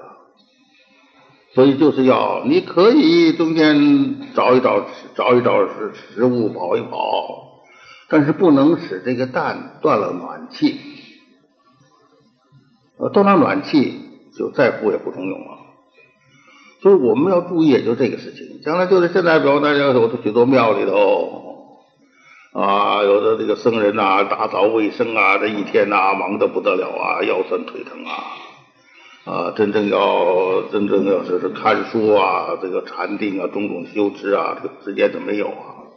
[1.53, 7.61] 所以就是要，你可以中间找一找，找一找食食物跑一跑，
[8.09, 10.79] 但是不能使这个蛋断了暖气，
[12.97, 13.99] 呃，断了暖气
[14.37, 15.57] 就再孵也不中用了。
[16.83, 18.59] 所以我们要注意，也就这个事情。
[18.61, 21.71] 将来就是现在，比如大家有的许多庙里头
[22.51, 28.11] 啊，有的这个僧人呐，打扫卫生啊，这一天呐，忙得不得了啊，腰酸腿疼啊，
[29.25, 35.87] 啊，真正要真正要是是看书啊，这个禅定啊，种种修持啊，这个时间都没有啊，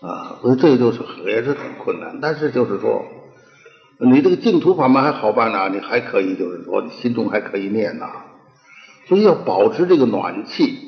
[0.00, 2.18] 啊，所以这就是也是很困难。
[2.22, 3.04] 但是就是说，
[4.00, 8.06] 你这个净土法门还好办呐，你还可以就是说，你心中还可以念呐。
[9.08, 10.78] 所以要保持这个暖气，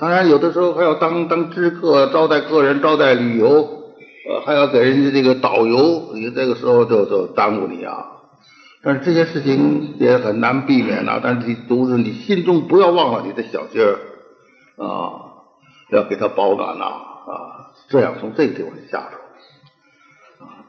[0.00, 3.50] 当然有的时候还要当当知客，招待客人，招待旅游，
[4.28, 8.12] 呃，还要给人家这个导游，你这个时候就就耽误你啊。
[8.82, 11.20] 但是这些事情也很难避免呐。
[11.22, 13.98] 但是你都是你心中不要忘了你的小鸡儿
[14.76, 15.44] 啊，
[15.90, 20.64] 要给他保暖呐啊，这样从这个地方下手啊，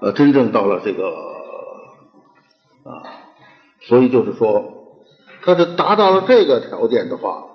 [0.00, 1.06] 呃，真正到了这个
[2.82, 3.06] 啊，
[3.82, 4.74] 所以就是说。
[5.48, 7.46] 他是达到了这个条件的话，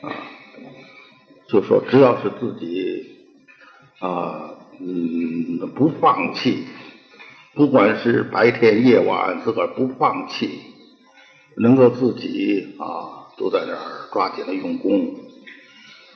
[0.00, 0.10] 啊，
[1.48, 3.20] 就说只要是自己
[4.00, 6.66] 啊，嗯，不放弃，
[7.54, 10.58] 不管是白天夜晚，自个儿不放弃，
[11.56, 15.14] 能够自己啊都在那儿抓紧了用功，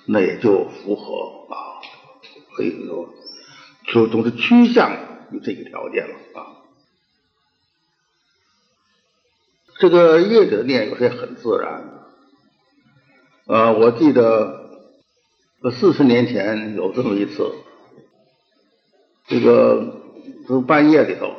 [0.05, 1.79] 那也就符合啊，
[2.57, 3.09] 可以说
[3.87, 4.91] 就总是趋向
[5.31, 6.17] 于这个条件了。
[9.79, 11.85] 这个业者念有些很自然，
[13.47, 14.71] 呃，我记得
[15.73, 17.53] 四十年前有这么一次，
[19.29, 20.01] 这个
[20.49, 21.33] 是半夜里头，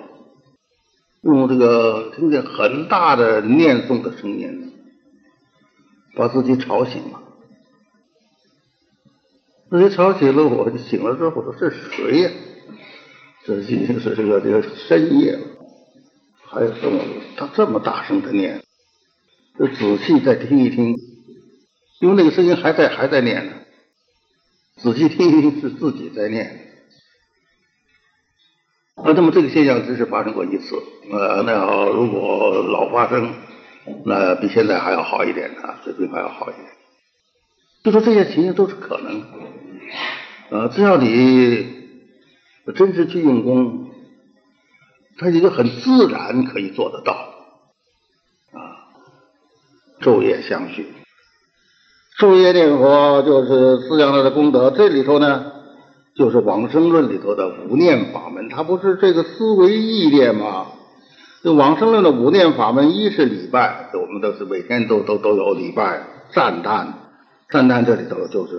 [1.21, 4.73] 用这个听见很大的念诵的声音，
[6.15, 7.21] 把自己吵醒了。
[9.69, 12.31] 自己吵醒了，我醒了之后，我说这是谁呀？
[13.43, 15.41] 这已经是这个这个深夜了。
[16.51, 16.99] 还有这么
[17.37, 18.63] 他这么大声的念，
[19.59, 20.95] 就仔细再听一听，
[21.99, 23.53] 因为那个声音还在还在念呢。
[24.77, 26.65] 仔细听一听是自己在念。
[28.95, 30.75] 啊，那么这个现象只是发生过一次，
[31.11, 33.31] 呃，那好如果老发生，
[34.05, 36.65] 那比现在还要好一点啊，水平还要好一点。
[37.83, 39.23] 就说这些情形都是可能，
[40.49, 41.93] 呃，只要你
[42.75, 43.88] 真是去用功。
[45.19, 47.11] 它一个很自然可以做得到
[48.53, 48.87] 啊，
[49.99, 50.87] 昼夜相续，
[52.17, 54.71] 昼夜念佛就是思想他的功德。
[54.71, 55.51] 这里头呢，
[56.15, 60.67] 就是往生论里头的五念法门，它不是这个思维意念吗？
[61.43, 66.01] 这往生论的五念法门，一是礼拜，我们都是每天都都都有礼拜
[66.31, 66.93] 赞叹，
[67.49, 68.55] 赞叹这里头就是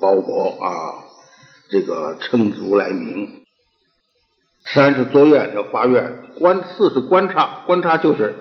[0.00, 1.04] 包括啊，
[1.68, 3.41] 这个称如来名。
[4.64, 6.04] 三是作愿，叫发愿；
[6.38, 8.34] 观四是观察，观察就是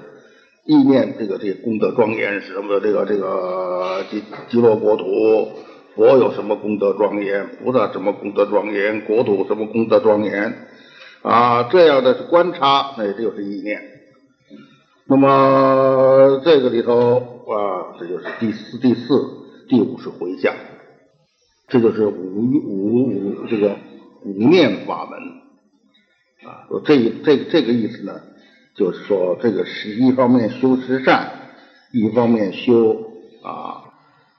[0.66, 2.80] 意念这个这个功德庄严是什么？
[2.80, 5.06] 这个这个极极乐国土。
[5.94, 7.50] 佛有什么功德庄严？
[7.62, 9.02] 菩萨什么功德庄严？
[9.02, 10.56] 国土什么功德庄严？
[11.22, 13.82] 啊，这样的观察，那就是意念。
[15.06, 19.22] 那么这个里头啊，这就是第四、第四、
[19.68, 20.56] 第五是回向，
[21.68, 23.76] 这就是五五五这个
[24.24, 25.20] 五念法门
[26.46, 26.66] 啊。
[26.70, 28.22] 说这这这个意思呢，
[28.76, 31.32] 就是说这个是一方面修十善，
[31.92, 32.94] 一方面修
[33.44, 33.86] 啊。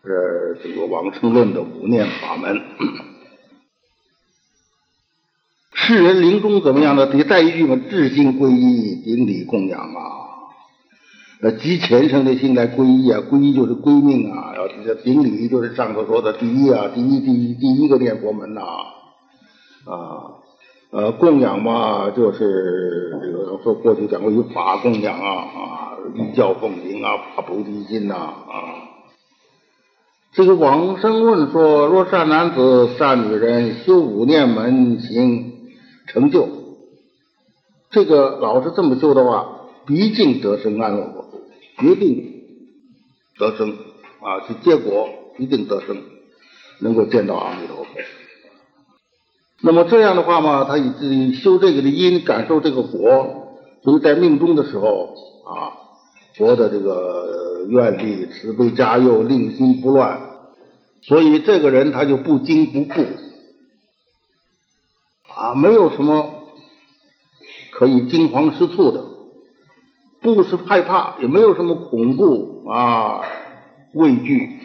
[0.05, 2.61] 是这个往生论的五念法门。
[5.73, 7.07] 世人临终怎么样呢？
[7.07, 10.03] 得再一句嘛，至心皈依，顶礼供养啊，
[11.41, 18.61] 呃，极虔诚的心来皈依啊，皈依就是归命啊，要这顶礼就是上头说的第一啊，第一第一第一个念佛门呐，
[19.87, 20.42] 啊，
[20.93, 28.93] 呃，供养嘛，就是这个说过去讲过有法供养啊，啊，依教奉行啊，发菩提心呐，啊。
[30.35, 35.53] 这个往生论说：若善男子、善女人修五念门行
[36.09, 36.47] 成就，
[37.91, 39.47] 这个老是这么修的话，
[39.87, 41.25] 必定得生安乐国，
[41.79, 42.43] 决定
[43.39, 44.45] 得生啊！
[44.47, 45.97] 这结果一定得生，
[46.81, 47.91] 能够见到阿弥陀佛。
[49.63, 55.73] 那么这样的话嘛，他以自己修这个的因，感受这个果，所以在命中的时候啊，
[56.37, 57.41] 佛的这个。
[57.69, 60.21] 愿力慈悲加佑，令心不乱，
[61.01, 63.05] 所以这个人他就不惊不怖。
[65.33, 66.43] 啊，没有什么
[67.71, 69.05] 可以惊慌失措的，
[70.21, 73.21] 不是害怕，也没有什么恐怖啊
[73.95, 74.59] 畏惧，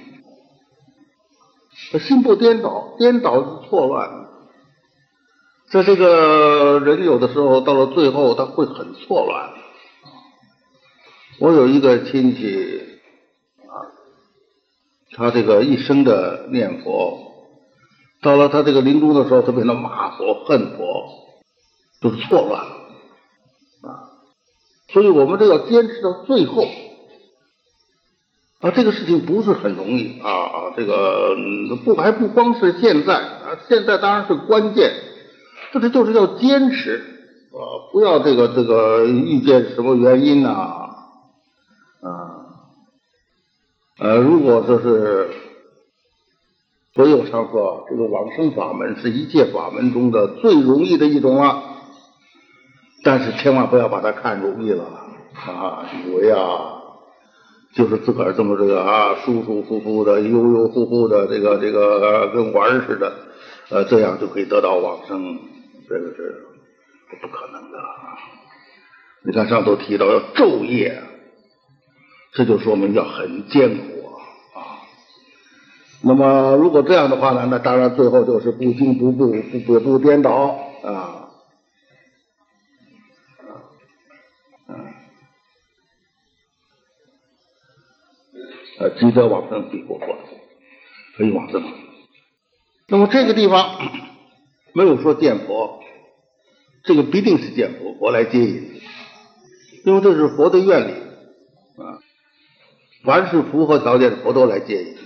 [1.99, 4.16] 心不颠倒，颠倒是错乱，
[5.69, 9.51] 在这个人有的时候到了最后他会很错乱。
[11.39, 12.81] 我有一个亲戚
[13.67, 13.83] 啊，
[15.15, 17.19] 他这个一生的念佛，
[18.21, 21.03] 到了他这个临终的时候，他变成骂佛、恨佛，
[22.01, 22.71] 就是错乱了
[23.83, 24.07] 啊。
[24.93, 26.65] 所以我们都要坚持到最后
[28.61, 28.71] 啊。
[28.71, 31.35] 这个事情不是很容易啊啊，这个
[31.83, 34.91] 不还不光是现在啊，现在当然是关键，
[35.71, 36.97] 这个就是要坚持
[37.51, 40.49] 啊，不要这个这个遇见什么原因呐。
[41.99, 42.45] 啊，
[43.99, 45.29] 呃，如果说是
[46.93, 51.63] 所有常说这个往生法门是一切法门中的最容易的一种了，
[53.03, 54.83] 但是千万不要把它看容易了
[55.33, 55.85] 啊！
[56.05, 56.81] 以为啊，
[57.73, 63.11] 就是自个儿这么这个啊，舒舒服服的、悠悠乎乎的，这个这个跟玩儿似的，
[63.69, 65.39] 呃，这样就可以得到往生，
[65.87, 66.45] 这个是
[67.21, 67.77] 不可能的。
[69.23, 71.01] 你看上头提到要昼夜。
[72.33, 74.05] 这就说明要很艰苦
[74.53, 74.85] 啊！
[76.03, 80.31] 那么如果这样的话呢，那当然最后就是不惊不怖，不不不颠倒
[80.83, 81.29] 啊啊
[88.79, 89.99] 呃，积德往生必过，
[91.17, 91.63] 可以往生。
[92.89, 93.77] 那么这个地方
[94.73, 95.79] 没有说见佛，
[96.83, 98.81] 这个必定是见佛，佛来接引，
[99.83, 100.93] 因为这是佛的愿力
[101.77, 101.99] 啊。
[103.03, 104.97] 凡是符合条件的佛都来接引，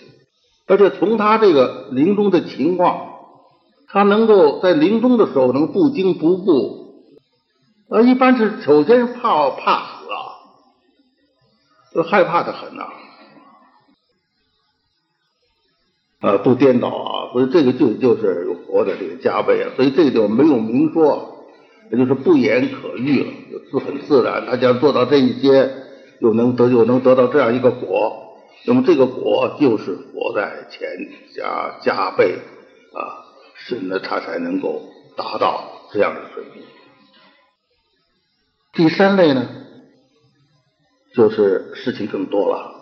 [0.68, 3.14] 而且从他这个临终的情况，
[3.88, 7.04] 他能够在临终的时候能不惊不怖，
[7.90, 10.18] 呃，一般是首先怕怕死啊，
[11.94, 12.88] 都害怕的很呐，
[16.44, 21.46] 不颠倒啊，所以这个就就是有佛的这个加倍啊，所以这个就没有明说，
[21.92, 23.32] 也就是不言可喻了，
[23.72, 25.82] 就很自然，他将做到这一些。
[26.22, 30.88] 又能得又能得到这样一个果，那么这个果就是佛在前
[31.36, 32.36] 加加倍
[32.94, 34.84] 啊，使得他才能够
[35.18, 36.62] 达到这样的水平。
[38.72, 39.50] 第三类呢，
[41.16, 42.81] 就是事情更多了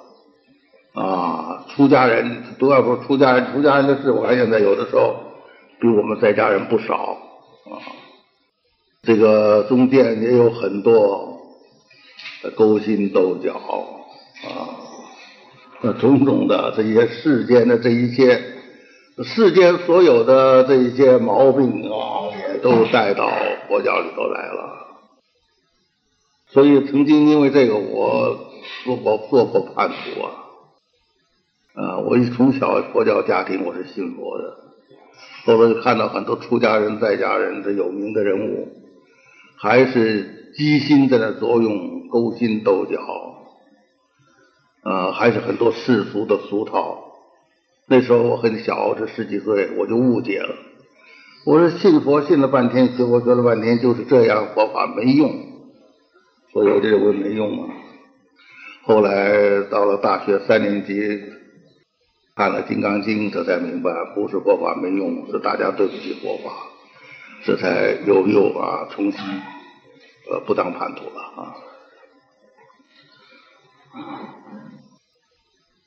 [1.00, 5.16] 啊，出家人都要说出家人，出家人的事，我看现在有的时候
[5.80, 7.18] 比我们在家人不少
[7.66, 7.80] 啊，
[9.04, 11.28] 这个中间也有很多。
[12.56, 13.52] 勾心斗角
[14.48, 14.48] 啊，
[15.82, 18.42] 那种种的这些世间的这一切
[19.26, 23.30] 世间所有的这一些毛病啊，也都带到
[23.68, 24.88] 佛教里头来了。
[26.48, 28.40] 所以曾经因为这个，我
[28.86, 30.32] 做过做过叛徒啊。
[31.76, 34.58] 啊，我一从小佛教家庭，我是信佛的。
[35.46, 38.68] 后来看到很多出家人、在家人的有名的人物，
[39.56, 43.00] 还是机心在那作用，勾心斗角，
[44.84, 47.06] 啊，还是很多世俗的俗套。
[47.88, 50.56] 那时候我很小，这十几岁，我就误解了。
[51.46, 55.32] 我说信佛信了半天，学佛学了半天，就是这样佛法没用，
[56.52, 57.68] 所以我就认为没用嘛。
[58.84, 61.24] 后来到了大学三年级，
[62.40, 66.54] 看了《金刚经》，这才明白不是佛法没用，是大家对不起佛法，
[67.44, 69.20] 这才又又啊重新
[70.32, 71.54] 呃不当叛徒了啊。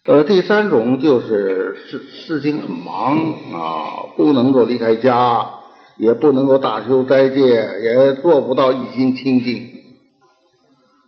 [0.04, 3.16] 呃，第三种就是事事情很忙
[3.54, 5.48] 啊，不能够离开家，
[5.96, 7.40] 也不能够大修斋戒，
[7.80, 9.70] 也做不到一心清净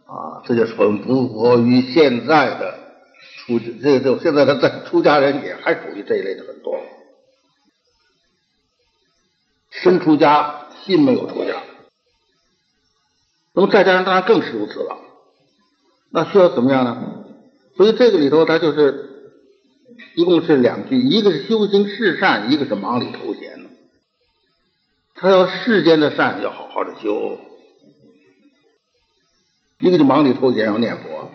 [0.07, 2.74] 啊，这就是很符合于现在的
[3.47, 6.80] 出这这现在他在出家人也还属于这一类的很多，
[9.70, 11.62] 身出家心没有出家，
[13.53, 14.99] 那么在家人当然更是如此了，
[16.11, 17.24] 那需要怎么样呢？
[17.76, 19.34] 所以这个里头，它就是
[20.14, 23.68] 一共是两句，一个是修行世善，一个是忙里偷闲。
[25.16, 27.38] 他要世间的善要好好的修，
[29.78, 31.30] 一个就忙里偷闲要念佛。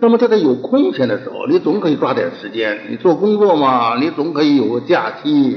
[0.00, 2.86] 那么他在有空闲的时候，你总可以抓点时间。
[2.90, 5.56] 你做工作嘛，你总可以有个假期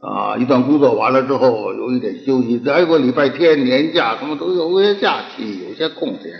[0.00, 6.32] 啊，一段工作完了之后有一点休息，再有个礼拜天年假，什么都有些假期，有些空闲。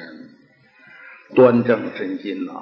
[1.34, 2.52] 端正身心呐，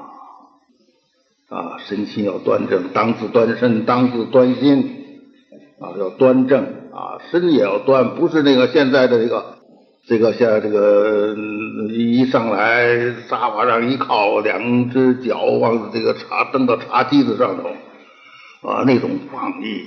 [1.49, 4.91] 啊，身心要端正，当自端身，当自端心，
[5.81, 9.57] 啊，要端正啊，身也要端，不是那个现在的这个
[10.07, 11.37] 这个像这个
[11.91, 17.69] 一上来沙发上一靠，两只脚往这个茶蹬到茶几子上头，
[18.69, 19.87] 啊，那种放逸，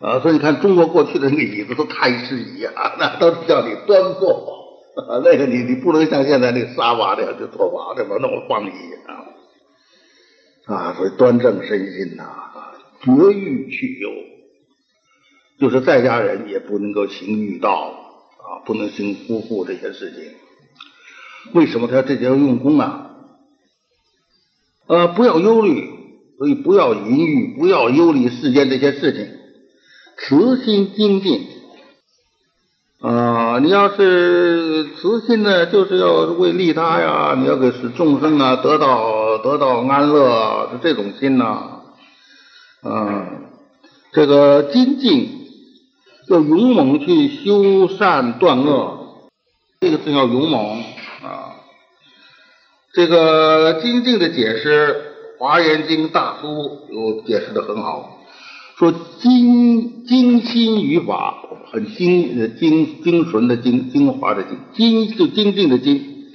[0.00, 4.56] 啊，所以你看中国过去的那个椅子都太师椅啊，那都是叫你端坐。
[4.98, 8.72] 啊，那个你你不能像现在那沙发的就坐法的嘛那么放逸
[9.06, 12.24] 啊啊，所以端正身心呐，
[13.02, 14.10] 绝欲去忧，
[15.60, 17.94] 就是在家人也不能够行欲道
[18.64, 20.32] 不能行辜负这些事情。
[21.52, 23.04] 为什么他这要用功啊？
[24.86, 25.90] 呃，不要忧虑，
[26.38, 29.28] 所以不要淫欲，不要忧虑世间这些事情，
[30.16, 31.46] 慈心精进。
[33.00, 41.82] 啊，你要是慈心呢，就是要为利他呀，你要给使众生啊得到得到安乐，是这种心呐。
[42.82, 43.26] 啊，
[44.12, 45.37] 这个精进
[46.28, 49.28] 要勇猛去修善断恶，
[49.80, 50.82] 这个字叫勇猛
[51.22, 51.56] 啊。
[52.92, 54.94] 这个精进的解释，
[55.38, 56.46] 《华严经》大书
[56.90, 58.18] 有解释的很好。
[58.76, 61.34] 说精精心于法，
[61.72, 66.26] 很精精精纯的精精华的精精就精进的精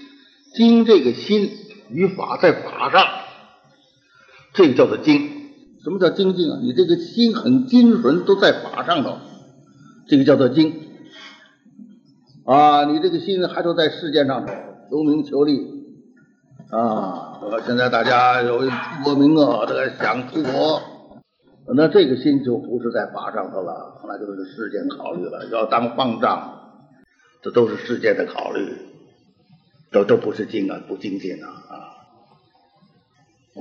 [0.54, 1.52] 精这个心
[1.90, 3.06] 于法在法上，
[4.54, 5.30] 这个叫做精。
[5.84, 6.58] 什么叫精进啊？
[6.64, 9.18] 你这个心很精纯，都在法上头，
[10.08, 10.74] 这个叫做精
[12.46, 12.86] 啊。
[12.86, 14.54] 你这个心还都在世界上头
[14.90, 15.60] 求名求利
[16.70, 17.40] 啊。
[17.66, 20.82] 现在大家有出国名额，这个想出国。
[21.76, 25.48] 那这个心就不是在法上头了，那就是世间考虑了。
[25.50, 26.82] 要当方丈，
[27.42, 28.74] 这都是世间的考虑，
[29.90, 31.74] 都都不是精啊，不精进啊啊！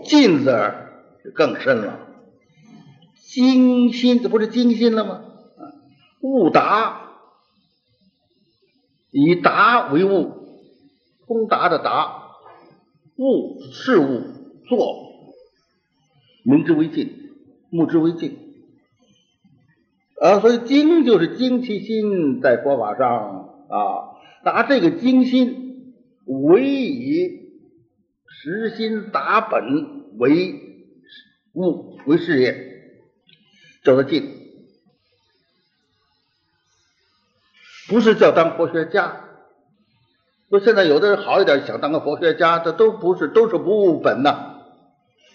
[0.04, 0.50] 进字
[1.24, 1.98] 就更深了，
[3.14, 5.20] 精心这不是精心了吗？
[6.22, 7.10] 悟达，
[9.10, 10.32] 以达为悟，
[11.26, 12.30] 通达的达，
[13.16, 14.22] 物事物
[14.66, 14.96] 做，
[16.44, 17.20] 明之为进。
[17.74, 18.36] 目之为镜
[20.20, 24.12] 啊，所以精就是精其心在佛法上啊，
[24.44, 25.94] 拿这个精心
[26.26, 27.48] 为以
[28.26, 30.54] 实心达本为
[31.54, 32.54] 物为事业，
[33.84, 34.31] 叫做静，
[37.92, 39.20] 不是叫当佛学家。
[40.48, 44.60] 说现在有的人好一点，想当个佛学家，这都不是，都是不务本呐，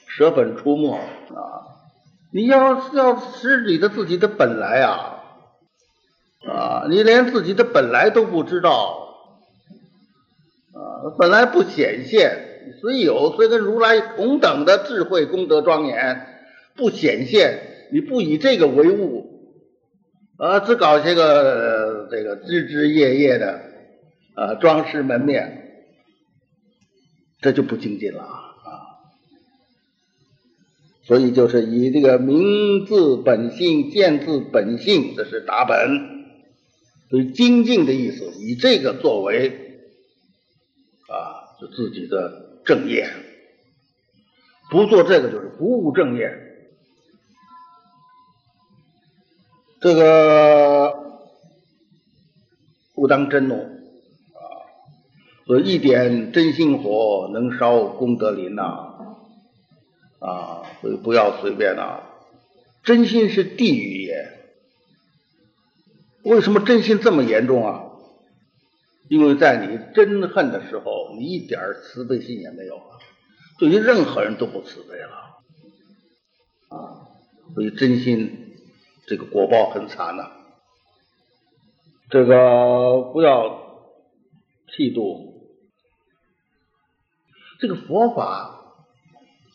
[0.08, 1.70] 舍本出没啊。
[2.34, 5.22] 你要要识你的自己的本来啊，
[6.50, 9.18] 啊，你连自己的本来都不知道，
[10.74, 16.26] 啊，本来不显现，虽有虽跟如来同等的智慧功德庄严，
[16.76, 17.60] 不显现，
[17.92, 19.26] 你不以这个为物，
[20.38, 21.77] 啊，只搞些个
[22.10, 23.62] 这个枝枝叶叶的
[24.36, 25.86] 啊装饰门面，
[27.42, 28.44] 这就不精进了啊。
[31.04, 36.18] 所以就是以这个明字本性，见字本性，这是打本。
[37.10, 39.80] 所以精进的意思，以这个作为
[41.08, 43.10] 啊，就自己的正业。
[44.70, 46.44] 不做这个就是不务正业。
[49.80, 50.97] 这个
[53.08, 54.42] 当真怒啊，
[55.46, 58.64] 所以一点真心火能烧功德林呐
[60.20, 62.02] 啊，所以不要随便呐。
[62.84, 64.34] 真心是地狱也。
[66.24, 67.84] 为什么真心这么严重啊？
[69.10, 73.00] 因为在你真恨的时候，你一点慈悲心也没有了。
[73.58, 75.40] 对于任何人都不慈悲了，
[76.70, 77.08] 啊，
[77.54, 78.54] 所以真心
[79.08, 80.32] 这个果报很惨呐。
[82.10, 83.50] 这个不要
[84.70, 85.34] 嫉妒，
[87.60, 88.76] 这个佛法，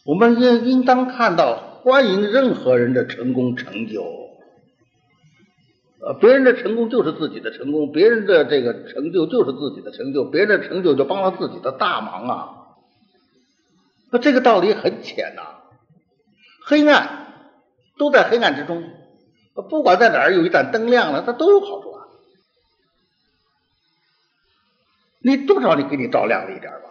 [0.04, 4.04] 我们应应当看到，欢迎任何人的成功成就。
[6.04, 12.48] 呃，别人的成功就是自己的成功，别人的这个成就就是自己的成就，别人的成就就帮了自己的大忙啊。
[14.10, 15.42] 那这个道理很浅呐，
[16.66, 17.28] 黑暗
[17.96, 18.84] 都在黑暗之中，
[19.70, 21.91] 不管在哪儿有一盏灯亮了，它都有好处
[25.24, 26.88] 你多少你给你照亮了一点吧，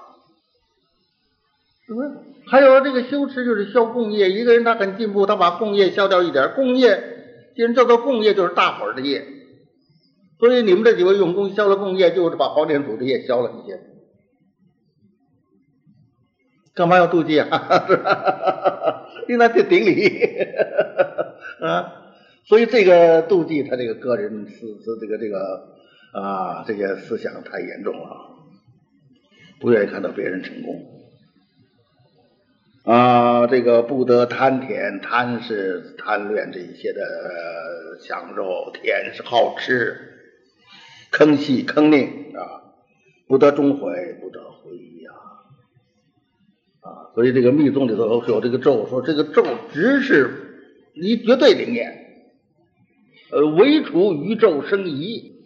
[1.85, 2.09] 是不是？
[2.47, 9.25] 还有这个修持就是消共业，一个人他很进步，他把共业消掉一点，共业既然叫做共业，就是大伙儿的业，
[10.39, 13.79] 所以你们这几位用功消了共业，就是把黄连祖的业消了一些。
[16.73, 17.47] 干嘛要妒忌啊？
[19.27, 20.17] 应该去顶礼
[21.61, 21.93] 啊！
[22.45, 25.75] 所以这个妒忌，他这个个人是是这个这个
[26.13, 28.35] 啊，这些思想太严重了，
[29.61, 30.85] 不愿意看到别人成功
[32.83, 33.47] 啊。
[33.47, 37.01] 这个不得贪甜，贪是贪恋这一些的
[38.01, 39.95] 享受，甜是好吃，
[41.11, 42.75] 坑戏坑佞啊，
[43.29, 45.15] 不得终悔，不得回忆啊。
[46.81, 52.25] 啊，所以这个密宗里头有这个咒，说这个咒只是你绝对灵验，
[53.31, 55.39] 呃，唯除于咒生疑。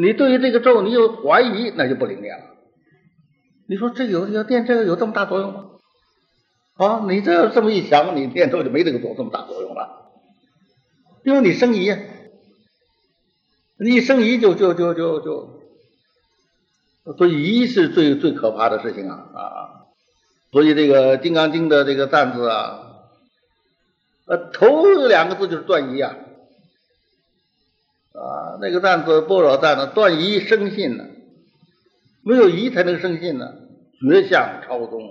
[0.00, 2.44] 你对于这个咒你有怀疑，那就不灵验了。
[3.68, 5.64] 你说这有有念这个有这么大作用吗？
[6.76, 10.12] 啊，你这这么一想，你念咒就没这个做这么大作用了，
[11.24, 11.90] 因为你生疑，
[13.78, 15.62] 你一生疑就就就就就，
[17.16, 19.86] 所以疑是最最可怕的事情啊啊！
[20.52, 22.78] 所以这个《金刚经》的这个赞字啊，
[24.26, 26.14] 呃，头两个字就是断疑啊，
[28.60, 31.04] 那个赞字般若赞呢，断疑生信呢，
[32.24, 33.54] 没有疑才能生信呢，
[34.00, 35.02] 绝相超宗。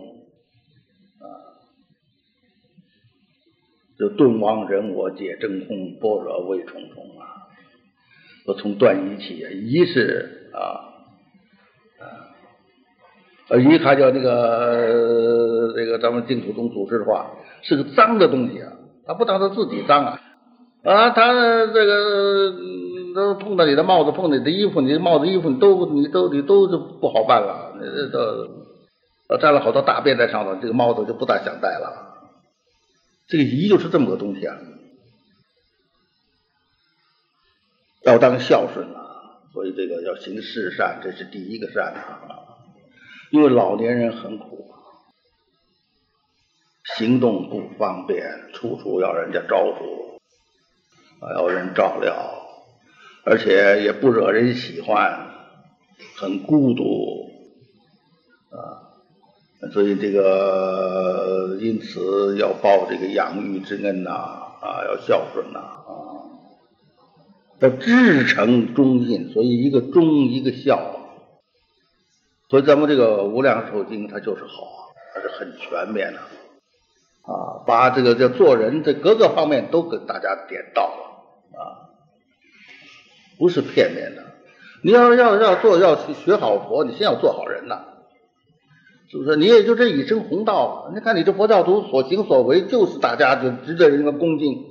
[1.19, 1.25] 啊，
[3.97, 7.47] 就顿忘人我解真空，般若味重重啊，
[8.45, 10.93] 我从断疑起，疑是啊。
[13.47, 17.29] 呃，一看叫那个这个咱们净土宗祖师的话，
[17.61, 18.73] 是个脏的东西啊，
[19.05, 20.19] 他不当他自己脏啊，
[20.83, 21.31] 啊，他
[21.67, 22.51] 这个
[23.16, 32.11] 都碰到你的帽子，碰到你的衣服，你的帽子衣服你都你都你都就不好办了，这都沾了好多大便在上头，这个帽子就不大想戴了。
[33.28, 34.55] 这个仪就是这么个东西啊，
[38.03, 42.22] 要当孝顺啊，所以这个要行世善，这是第一个善啊。
[43.32, 44.76] 因为老年人很苦，
[46.97, 50.20] 行动不方便，处处要人家招呼，
[51.36, 52.44] 要人照料，
[53.26, 55.28] 而且也不惹人喜欢，
[56.15, 57.32] 很孤独
[58.51, 58.86] 啊。
[59.73, 65.91] 所以这个因此要报这个养育之恩呐，啊，要孝顺呐，啊，
[67.59, 69.34] 要至诚忠信。
[69.34, 70.91] 所以一个忠，一个孝。
[72.47, 76.19] 所以咱们这个《无量寿经》它就是好，它是很全面的，
[77.23, 81.84] 啊，把这个叫做人的各个方面都给大家点到了，啊，
[83.38, 84.23] 不是片面的。
[84.81, 87.86] 你要要要做要去学好佛，你先要做好人呐，
[89.09, 89.36] 是不是？
[89.36, 94.63] 你也就这一身红道，你看你这佛教徒所行所为，就是大家就值得人家恭敬。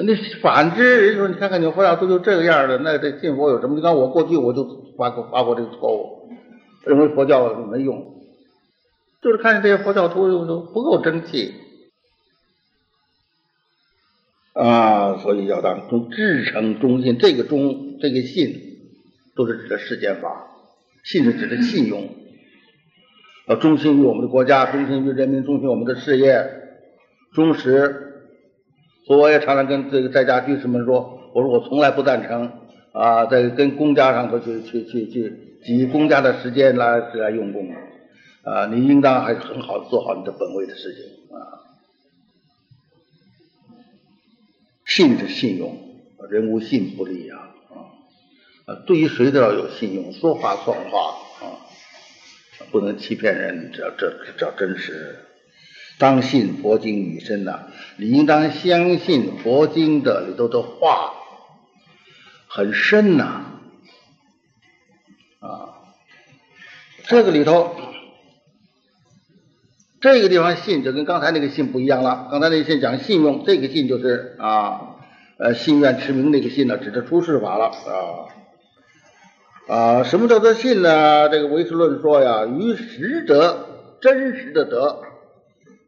[0.00, 3.74] 那反之，人说你看看你佛教徒就这个样的，那这信佛有什么？
[3.74, 4.64] 你看我过去我就
[4.96, 6.30] 犯过犯过这个错误，
[6.84, 8.14] 认为佛教没用，
[9.20, 11.52] 就是看见这些佛教徒都不够争气
[14.58, 17.16] 啊，所以要当中至诚忠信。
[17.16, 18.54] 这个忠，这个信，
[19.36, 20.48] 都是指的世间法，
[21.04, 22.08] 信是指的信用，
[23.46, 26.44] 要忠心于我们的国家，忠心于人民，忠心我们的事业，
[27.32, 28.04] 忠实。
[29.06, 32.50] 所以我也常常跟这个在家居士们说，我说我从来不赞成
[32.92, 35.32] 啊，在跟公家上头去去去去
[35.62, 37.64] 挤公家的时间来来用功。
[38.42, 41.04] 啊，你应当还是很好做好你的本位的事情
[41.36, 41.67] 啊。
[44.88, 45.78] 信是信用，
[46.30, 47.54] 人无信不立啊
[48.64, 48.74] 啊！
[48.86, 51.10] 对于谁都要有信用，说话算话
[51.40, 51.60] 啊，
[52.72, 55.26] 不能欺骗人，这这这叫真实。
[55.98, 57.68] 当信佛经语深呐，
[57.98, 61.12] 你应当相信佛经的里头的话
[62.48, 63.60] 很深呐
[65.40, 65.84] 啊，
[67.04, 67.76] 这个里头。
[70.00, 72.28] 这个地方信就跟刚才那个信不一样了。
[72.30, 74.96] 刚才那个信讲信用，这个信就是啊，
[75.38, 77.74] 呃，信愿持名那个信呢，指的出世法了啊
[79.66, 80.04] 啊。
[80.04, 81.28] 什么叫做信呢？
[81.28, 83.66] 这个唯识论说呀，于实德
[84.00, 85.00] 真实的德，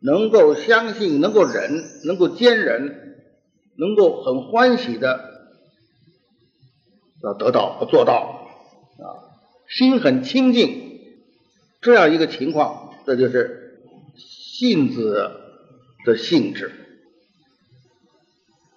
[0.01, 1.71] 能够相信，能够忍，
[2.05, 3.15] 能够坚忍，
[3.77, 5.21] 能够很欢喜的
[7.23, 8.49] 要得到和做到
[8.99, 9.07] 啊，
[9.69, 10.99] 心很清净，
[11.81, 13.59] 这样一个情况，这就是。
[14.61, 15.31] 信字
[16.05, 16.71] 的性质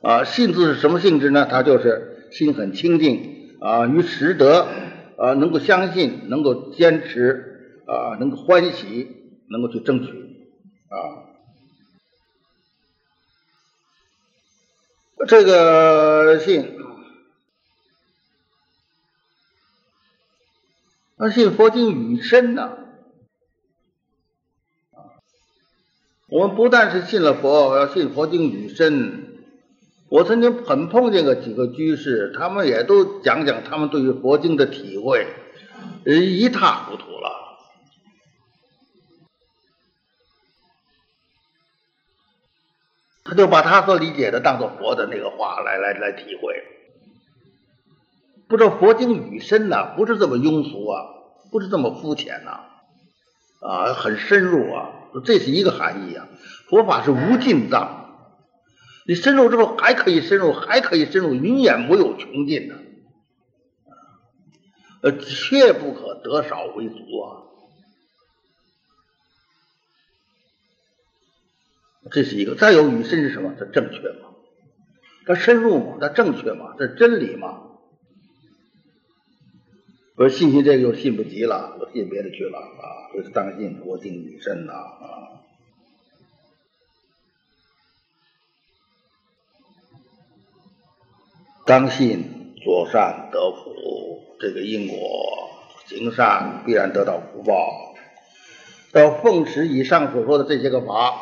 [0.02, 1.46] 啊，信字是什么性质呢？
[1.46, 4.66] 它就是心很清净啊，于实德
[5.18, 9.10] 啊，能够相信，能够坚持啊，能够欢喜，
[9.50, 10.08] 能够去争取
[10.88, 10.96] 啊。
[15.28, 16.78] 这个信，
[21.18, 22.83] 那信佛经语深呐。
[26.34, 29.38] 我们不但是信了佛，要信佛经语深。
[30.10, 35.28] 我曾经很碰见过几个居士，他们也都讲讲他们对于佛经的体会，
[36.06, 37.30] 一塌糊涂了。
[43.24, 46.64] 他就把他所理解的当做佛的那个话来来来体会，
[48.48, 51.06] 不知道佛经语深呐，不是这么庸俗啊，
[51.52, 52.60] 不是这么肤浅呐，
[53.62, 54.93] 啊，很深入啊。
[55.22, 56.28] 这是一个含义啊！
[56.70, 58.40] 佛法是无尽藏，
[59.06, 62.76] 你深入之后还可以深入，还可以深入，永远没有穷尽的，
[65.02, 67.44] 呃，切不可得少为足啊！
[72.12, 72.56] 这是一个。
[72.56, 73.54] 再有语深是什么？
[73.60, 74.30] 它正确吗？
[75.26, 75.98] 它深入吗？
[76.02, 76.76] 它正确吗？
[76.78, 77.73] 这真理吗？
[80.16, 83.10] 我说信信这个又信不及了，我信别的去了啊！
[83.14, 85.42] 就是当信佛经语深呐啊！
[91.66, 94.98] 当信做善得福，这个因果
[95.88, 97.96] 行善必然得到福报。
[98.92, 101.16] 要奉持以上所说的这些个法，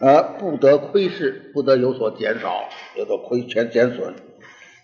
[0.00, 4.16] 而不得亏失，不得有所减少，有所亏全减损。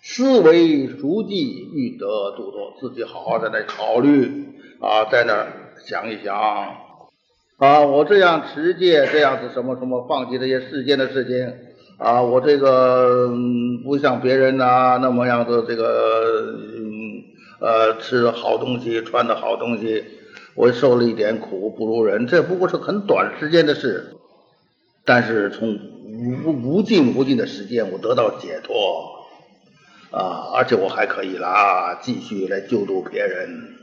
[0.03, 4.47] 思维熟记，欲得度脱，自己好好在那考虑
[4.79, 5.45] 啊，在那
[5.85, 6.35] 想一想
[7.57, 11.53] 啊，我这样持戒，这样子什么什么，放弃这些世间的事情
[11.99, 13.31] 啊，我这个
[13.83, 16.55] 不像别人呐那么样子这个
[17.59, 20.03] 呃吃的好东西，穿的好东西，
[20.55, 24.15] 我受了一点苦不如人，这不过是很短时间的事，
[25.05, 25.77] 但是从
[26.43, 29.20] 无无尽无尽的时间，我得到解脱。
[30.11, 33.77] 啊，而且我还可以啦，继续来救助别人，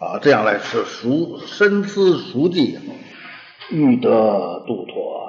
[0.00, 2.78] 啊，这样来是熟深思熟计，
[3.70, 5.20] 欲得度脱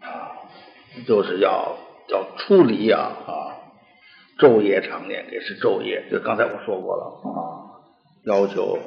[0.00, 0.08] 啊，
[1.06, 1.76] 就是要
[2.08, 3.60] 要出离呀啊，
[4.38, 7.84] 昼夜常念也是昼夜，就刚才我说过了啊，
[8.24, 8.78] 要求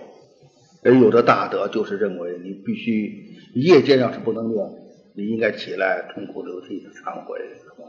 [0.81, 4.84] 人有的大德就是认为你必须夜间要是不能念。
[5.17, 7.85] 你应该起来痛哭流涕的忏悔，是吧？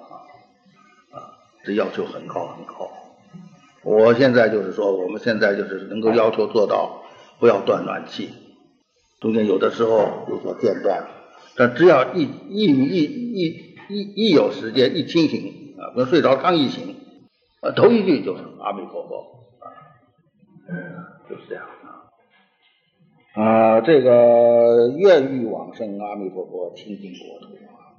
[1.12, 2.90] 啊，这要求很高很高。
[3.82, 7.02] 我现在就是说，我们现在就是能够要求做到
[7.38, 8.30] 不要断暖气，
[9.20, 11.06] 中间有的时候有所间断，
[11.56, 16.96] 但只要一一一一一一有时间一清醒啊，跟睡着刚一醒，
[17.60, 19.66] 啊，头一句就是阿弥陀佛啊，
[21.28, 21.64] 就是这样。
[23.36, 27.92] 啊，这个愿欲往生，阿弥陀佛，清净国土啊。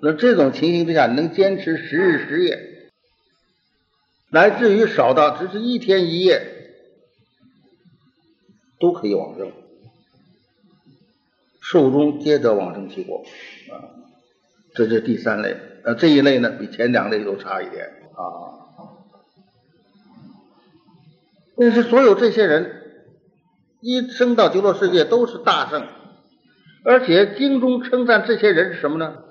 [0.00, 2.90] 那这种情形之下，能坚持十日十夜，
[4.30, 6.42] 乃至于少到只是一天一夜，
[8.80, 9.52] 都可以往生，
[11.60, 13.18] 寿终皆得往生其国
[13.70, 13.94] 啊。
[14.74, 17.84] 这是第三类，呃，这一类呢比前两类都差一点
[18.16, 18.58] 啊。
[21.56, 22.81] 但是所有这些人
[23.82, 25.86] 一生到极乐世界都是大圣，
[26.84, 29.24] 而且经中称赞这些人是什么呢？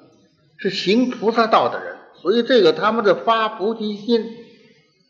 [0.57, 4.25] 是行菩萨道的人，所以这个他们的发菩提心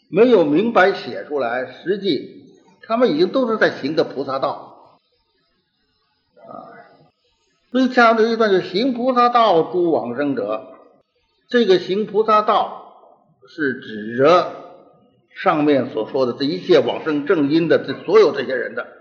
[0.10, 2.46] 没有明白写出来，实际
[2.84, 4.96] 他们已经都是在行的菩萨道
[6.38, 6.78] 啊。
[7.72, 10.68] 所以讲的一段就行菩萨道诸往生者，
[11.50, 12.94] 这个行菩萨道
[13.50, 14.52] 是指着
[15.36, 19.01] 上面所说的这一切往生正因的这所有这些人的。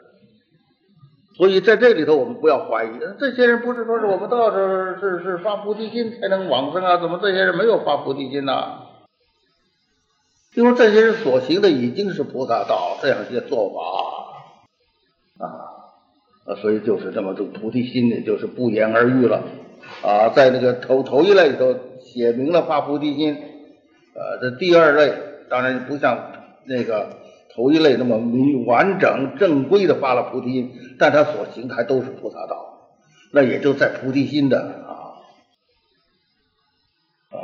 [1.41, 6.99] 所以在这里头，我们不要怀疑，这些人不是说是我们都要是是是发菩提心才能往生啊？
[6.99, 8.53] 怎么这些人没有发菩提心呢？
[10.55, 19.43] 因为这些人所行的已经是菩萨道这样一些做法啊，所以就是这么种菩提心呢，就是不言而喻了
[20.03, 20.29] 啊。
[20.29, 23.35] 在那个头头一类里头写明了发菩提心，
[24.15, 25.15] 呃，这第二类
[25.49, 26.33] 当然不像
[26.67, 27.19] 那个。
[27.55, 32.91] 头一类那么明完整正规的发了菩提心，但他所行还都是菩萨道，
[33.33, 35.19] 那也就在菩提心的啊
[37.31, 37.39] 啊，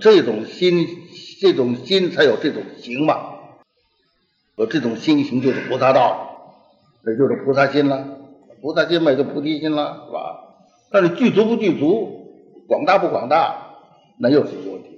[0.00, 0.86] 这种心
[1.40, 3.38] 这种心才有这种行嘛，
[4.56, 6.56] 呃，这种心行就是菩萨道，
[7.06, 8.18] 也就是菩萨心了，
[8.60, 10.38] 菩萨心嘛就菩提心了，是吧？
[10.90, 13.76] 但是具足不具足，广大不广大，
[14.18, 14.91] 那又是一个问题。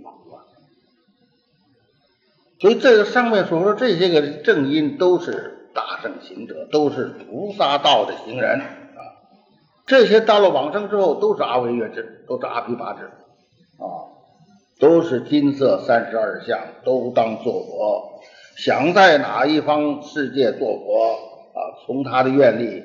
[2.64, 9.20] 所以这个上面所说这些个正因都是大圣行者，都是菩萨道的行人啊。
[9.84, 13.02] 这些到了往生之后都是阿惟越智，都是阿毗跋致
[13.76, 14.16] 啊，
[14.80, 18.22] 都是金色三十二相，都当做佛。
[18.56, 21.18] 想在哪一方世界做佛
[21.52, 21.84] 啊？
[21.84, 22.82] 从他的愿力，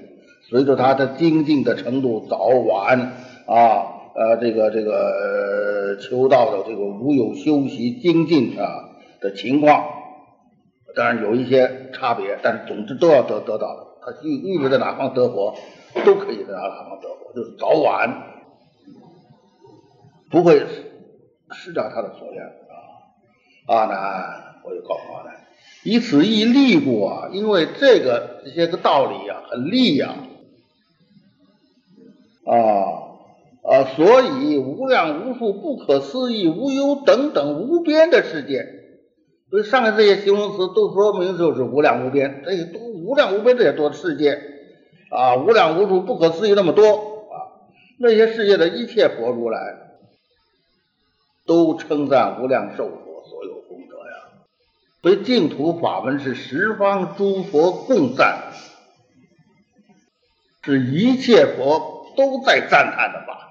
[0.49, 2.99] 随着他的精进的程度，早晚
[3.47, 8.88] 啊呃这个这个求道的这个无有修习精进啊。
[9.21, 9.85] 的情况，
[10.95, 13.87] 当然有一些差别，但是总之都要得得到的。
[14.01, 15.55] 他欲欲不在哪方得佛，
[16.05, 18.23] 都可以在哪方得佛，就是早晚
[20.31, 20.65] 不会
[21.51, 22.73] 失掉他的所愿啊。
[23.67, 25.35] 阿难，我就告诉阿难，
[25.83, 30.15] 以此意利过，因为这个这些个道理啊，很利呀，
[32.45, 32.55] 啊
[33.69, 38.78] 啊，所以无量无数、不可思议、无忧等等无边的世界。
[39.49, 44.39] 所以上面这些形容词都说明就是无量无边，这些都无量无边这些多世界
[45.09, 47.65] 啊，无量无数不可思议那么多啊，
[47.97, 49.77] 那些世界的一切佛如来
[51.47, 54.13] 都称赞无量寿佛所有功德呀。
[55.01, 58.53] 所以净土法门是十方诸佛共赞，
[60.61, 63.49] 是一切佛都在赞叹的法。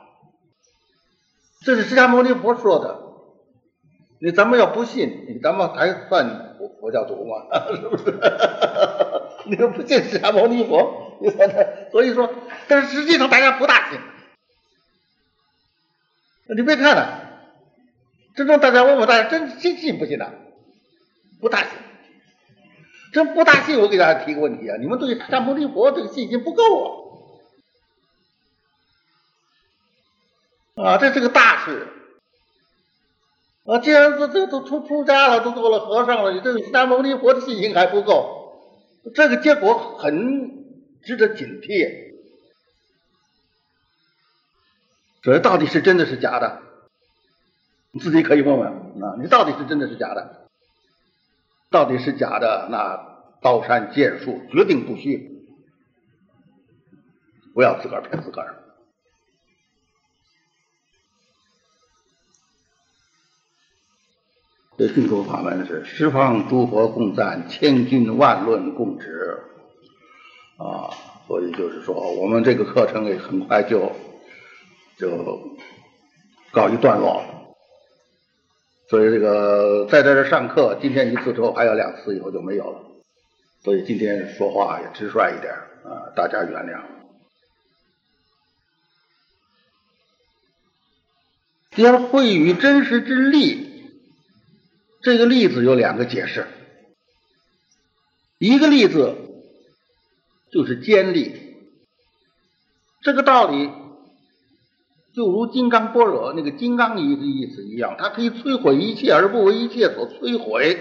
[1.63, 2.98] 这是释迦牟尼佛说的。
[4.21, 7.47] 你咱们要不信，你咱们还算佛佛教徒吗？
[7.77, 8.19] 是不是？
[9.47, 12.29] 你又不信释迦牟尼佛，你说他，所以说，
[12.67, 14.01] 但是实际上大家不大信。
[16.57, 17.31] 你别看了，
[18.35, 20.33] 真正大家问问大家，真真信不信呐？
[21.41, 21.71] 不大信，
[23.13, 23.79] 真不大信。
[23.79, 27.09] 我给大家提个问题啊，你们对释迦牟尼佛这个信心不够
[30.75, 30.95] 啊！
[30.95, 31.87] 啊，这是个大事。
[33.69, 38.73] 啊，既然这这都出出家了，都做了和尚了，你这个三牟尼佛的信心还不够，
[39.15, 40.65] 这个结果很
[41.03, 42.09] 值得警惕。
[45.21, 46.63] 这到底是真的是假的？
[47.91, 50.49] 你自己可以问问啊，你到底是真的是假的？
[51.71, 55.45] 到底是假的，那刀山剑树决定不虚，
[57.53, 58.65] 不要自个儿骗自个儿。
[64.79, 69.37] 这净土法门是十方诸佛共赞，千军万论共执
[70.57, 70.95] 啊，
[71.27, 73.91] 所以就是说，我们这个课程也很快就
[74.97, 75.41] 就
[76.53, 77.25] 告一段落。
[78.89, 82.81] 所以这个在这儿上课，今天一次之后还有两次，以后就没有了。
[83.65, 86.83] 所以今天说话也直率一点啊，大家原谅。
[91.73, 93.67] 将会与真实之力。
[95.01, 96.47] 这个例子有两个解释，
[98.39, 99.17] 一个例子
[100.51, 101.55] 就是坚力，
[103.03, 103.71] 这个道理
[105.15, 110.79] 就如金刚般若那个金刚一的意思一样，它可以摧毁一切而不为一切所摧毁。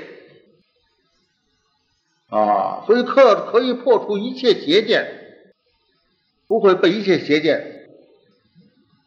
[2.30, 5.46] 啊，所以可可以破除一切邪见，
[6.48, 7.88] 不会被一切邪见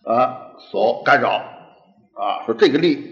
[0.04, 1.30] 啊所干扰
[2.14, 2.46] 啊。
[2.46, 3.09] 说这个力。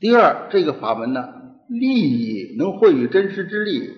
[0.00, 1.28] 第二，这个法门呢，
[1.68, 3.90] 利益能会与真实之力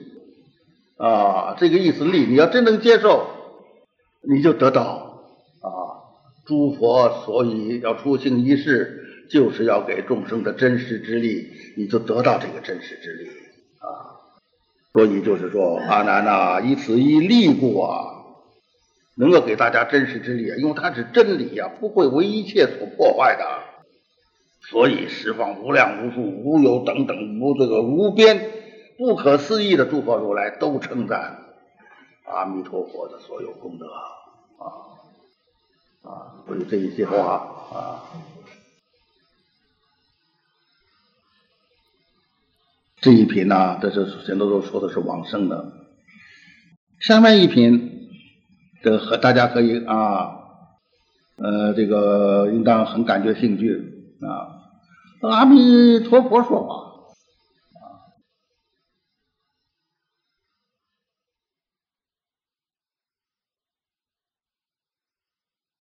[0.96, 3.26] 啊，这个意思利，你要真能接受，
[4.22, 5.24] 你就得到
[5.61, 5.68] 啊。
[6.46, 13.28] 诸佛所以要出行一世，就是要给众生的真实之力，你就得到这个真实之力
[13.78, 14.16] 啊。
[14.92, 18.07] 所以就是说，阿难呐，以此一利故啊，
[19.16, 23.44] 能够给大家真实之力啊，因为它是真理呀，不会为一切所破坏的。
[24.71, 28.51] 所以十方无量无数无有等等无这个无边
[28.97, 31.39] 不可思议的诸佛如来都称赞
[32.25, 34.79] 阿弥陀佛的所有功德啊
[36.03, 36.45] 啊！
[36.47, 37.35] 所以这一些话
[37.75, 38.05] 啊，
[43.01, 45.73] 这一品呢，这是现在都说的是往生的。
[47.01, 48.09] 下面一品，
[48.83, 50.39] 这和大家可以啊，
[51.37, 54.60] 呃，这个应当很感觉兴趣啊。
[55.21, 56.89] 阿弥陀佛说法。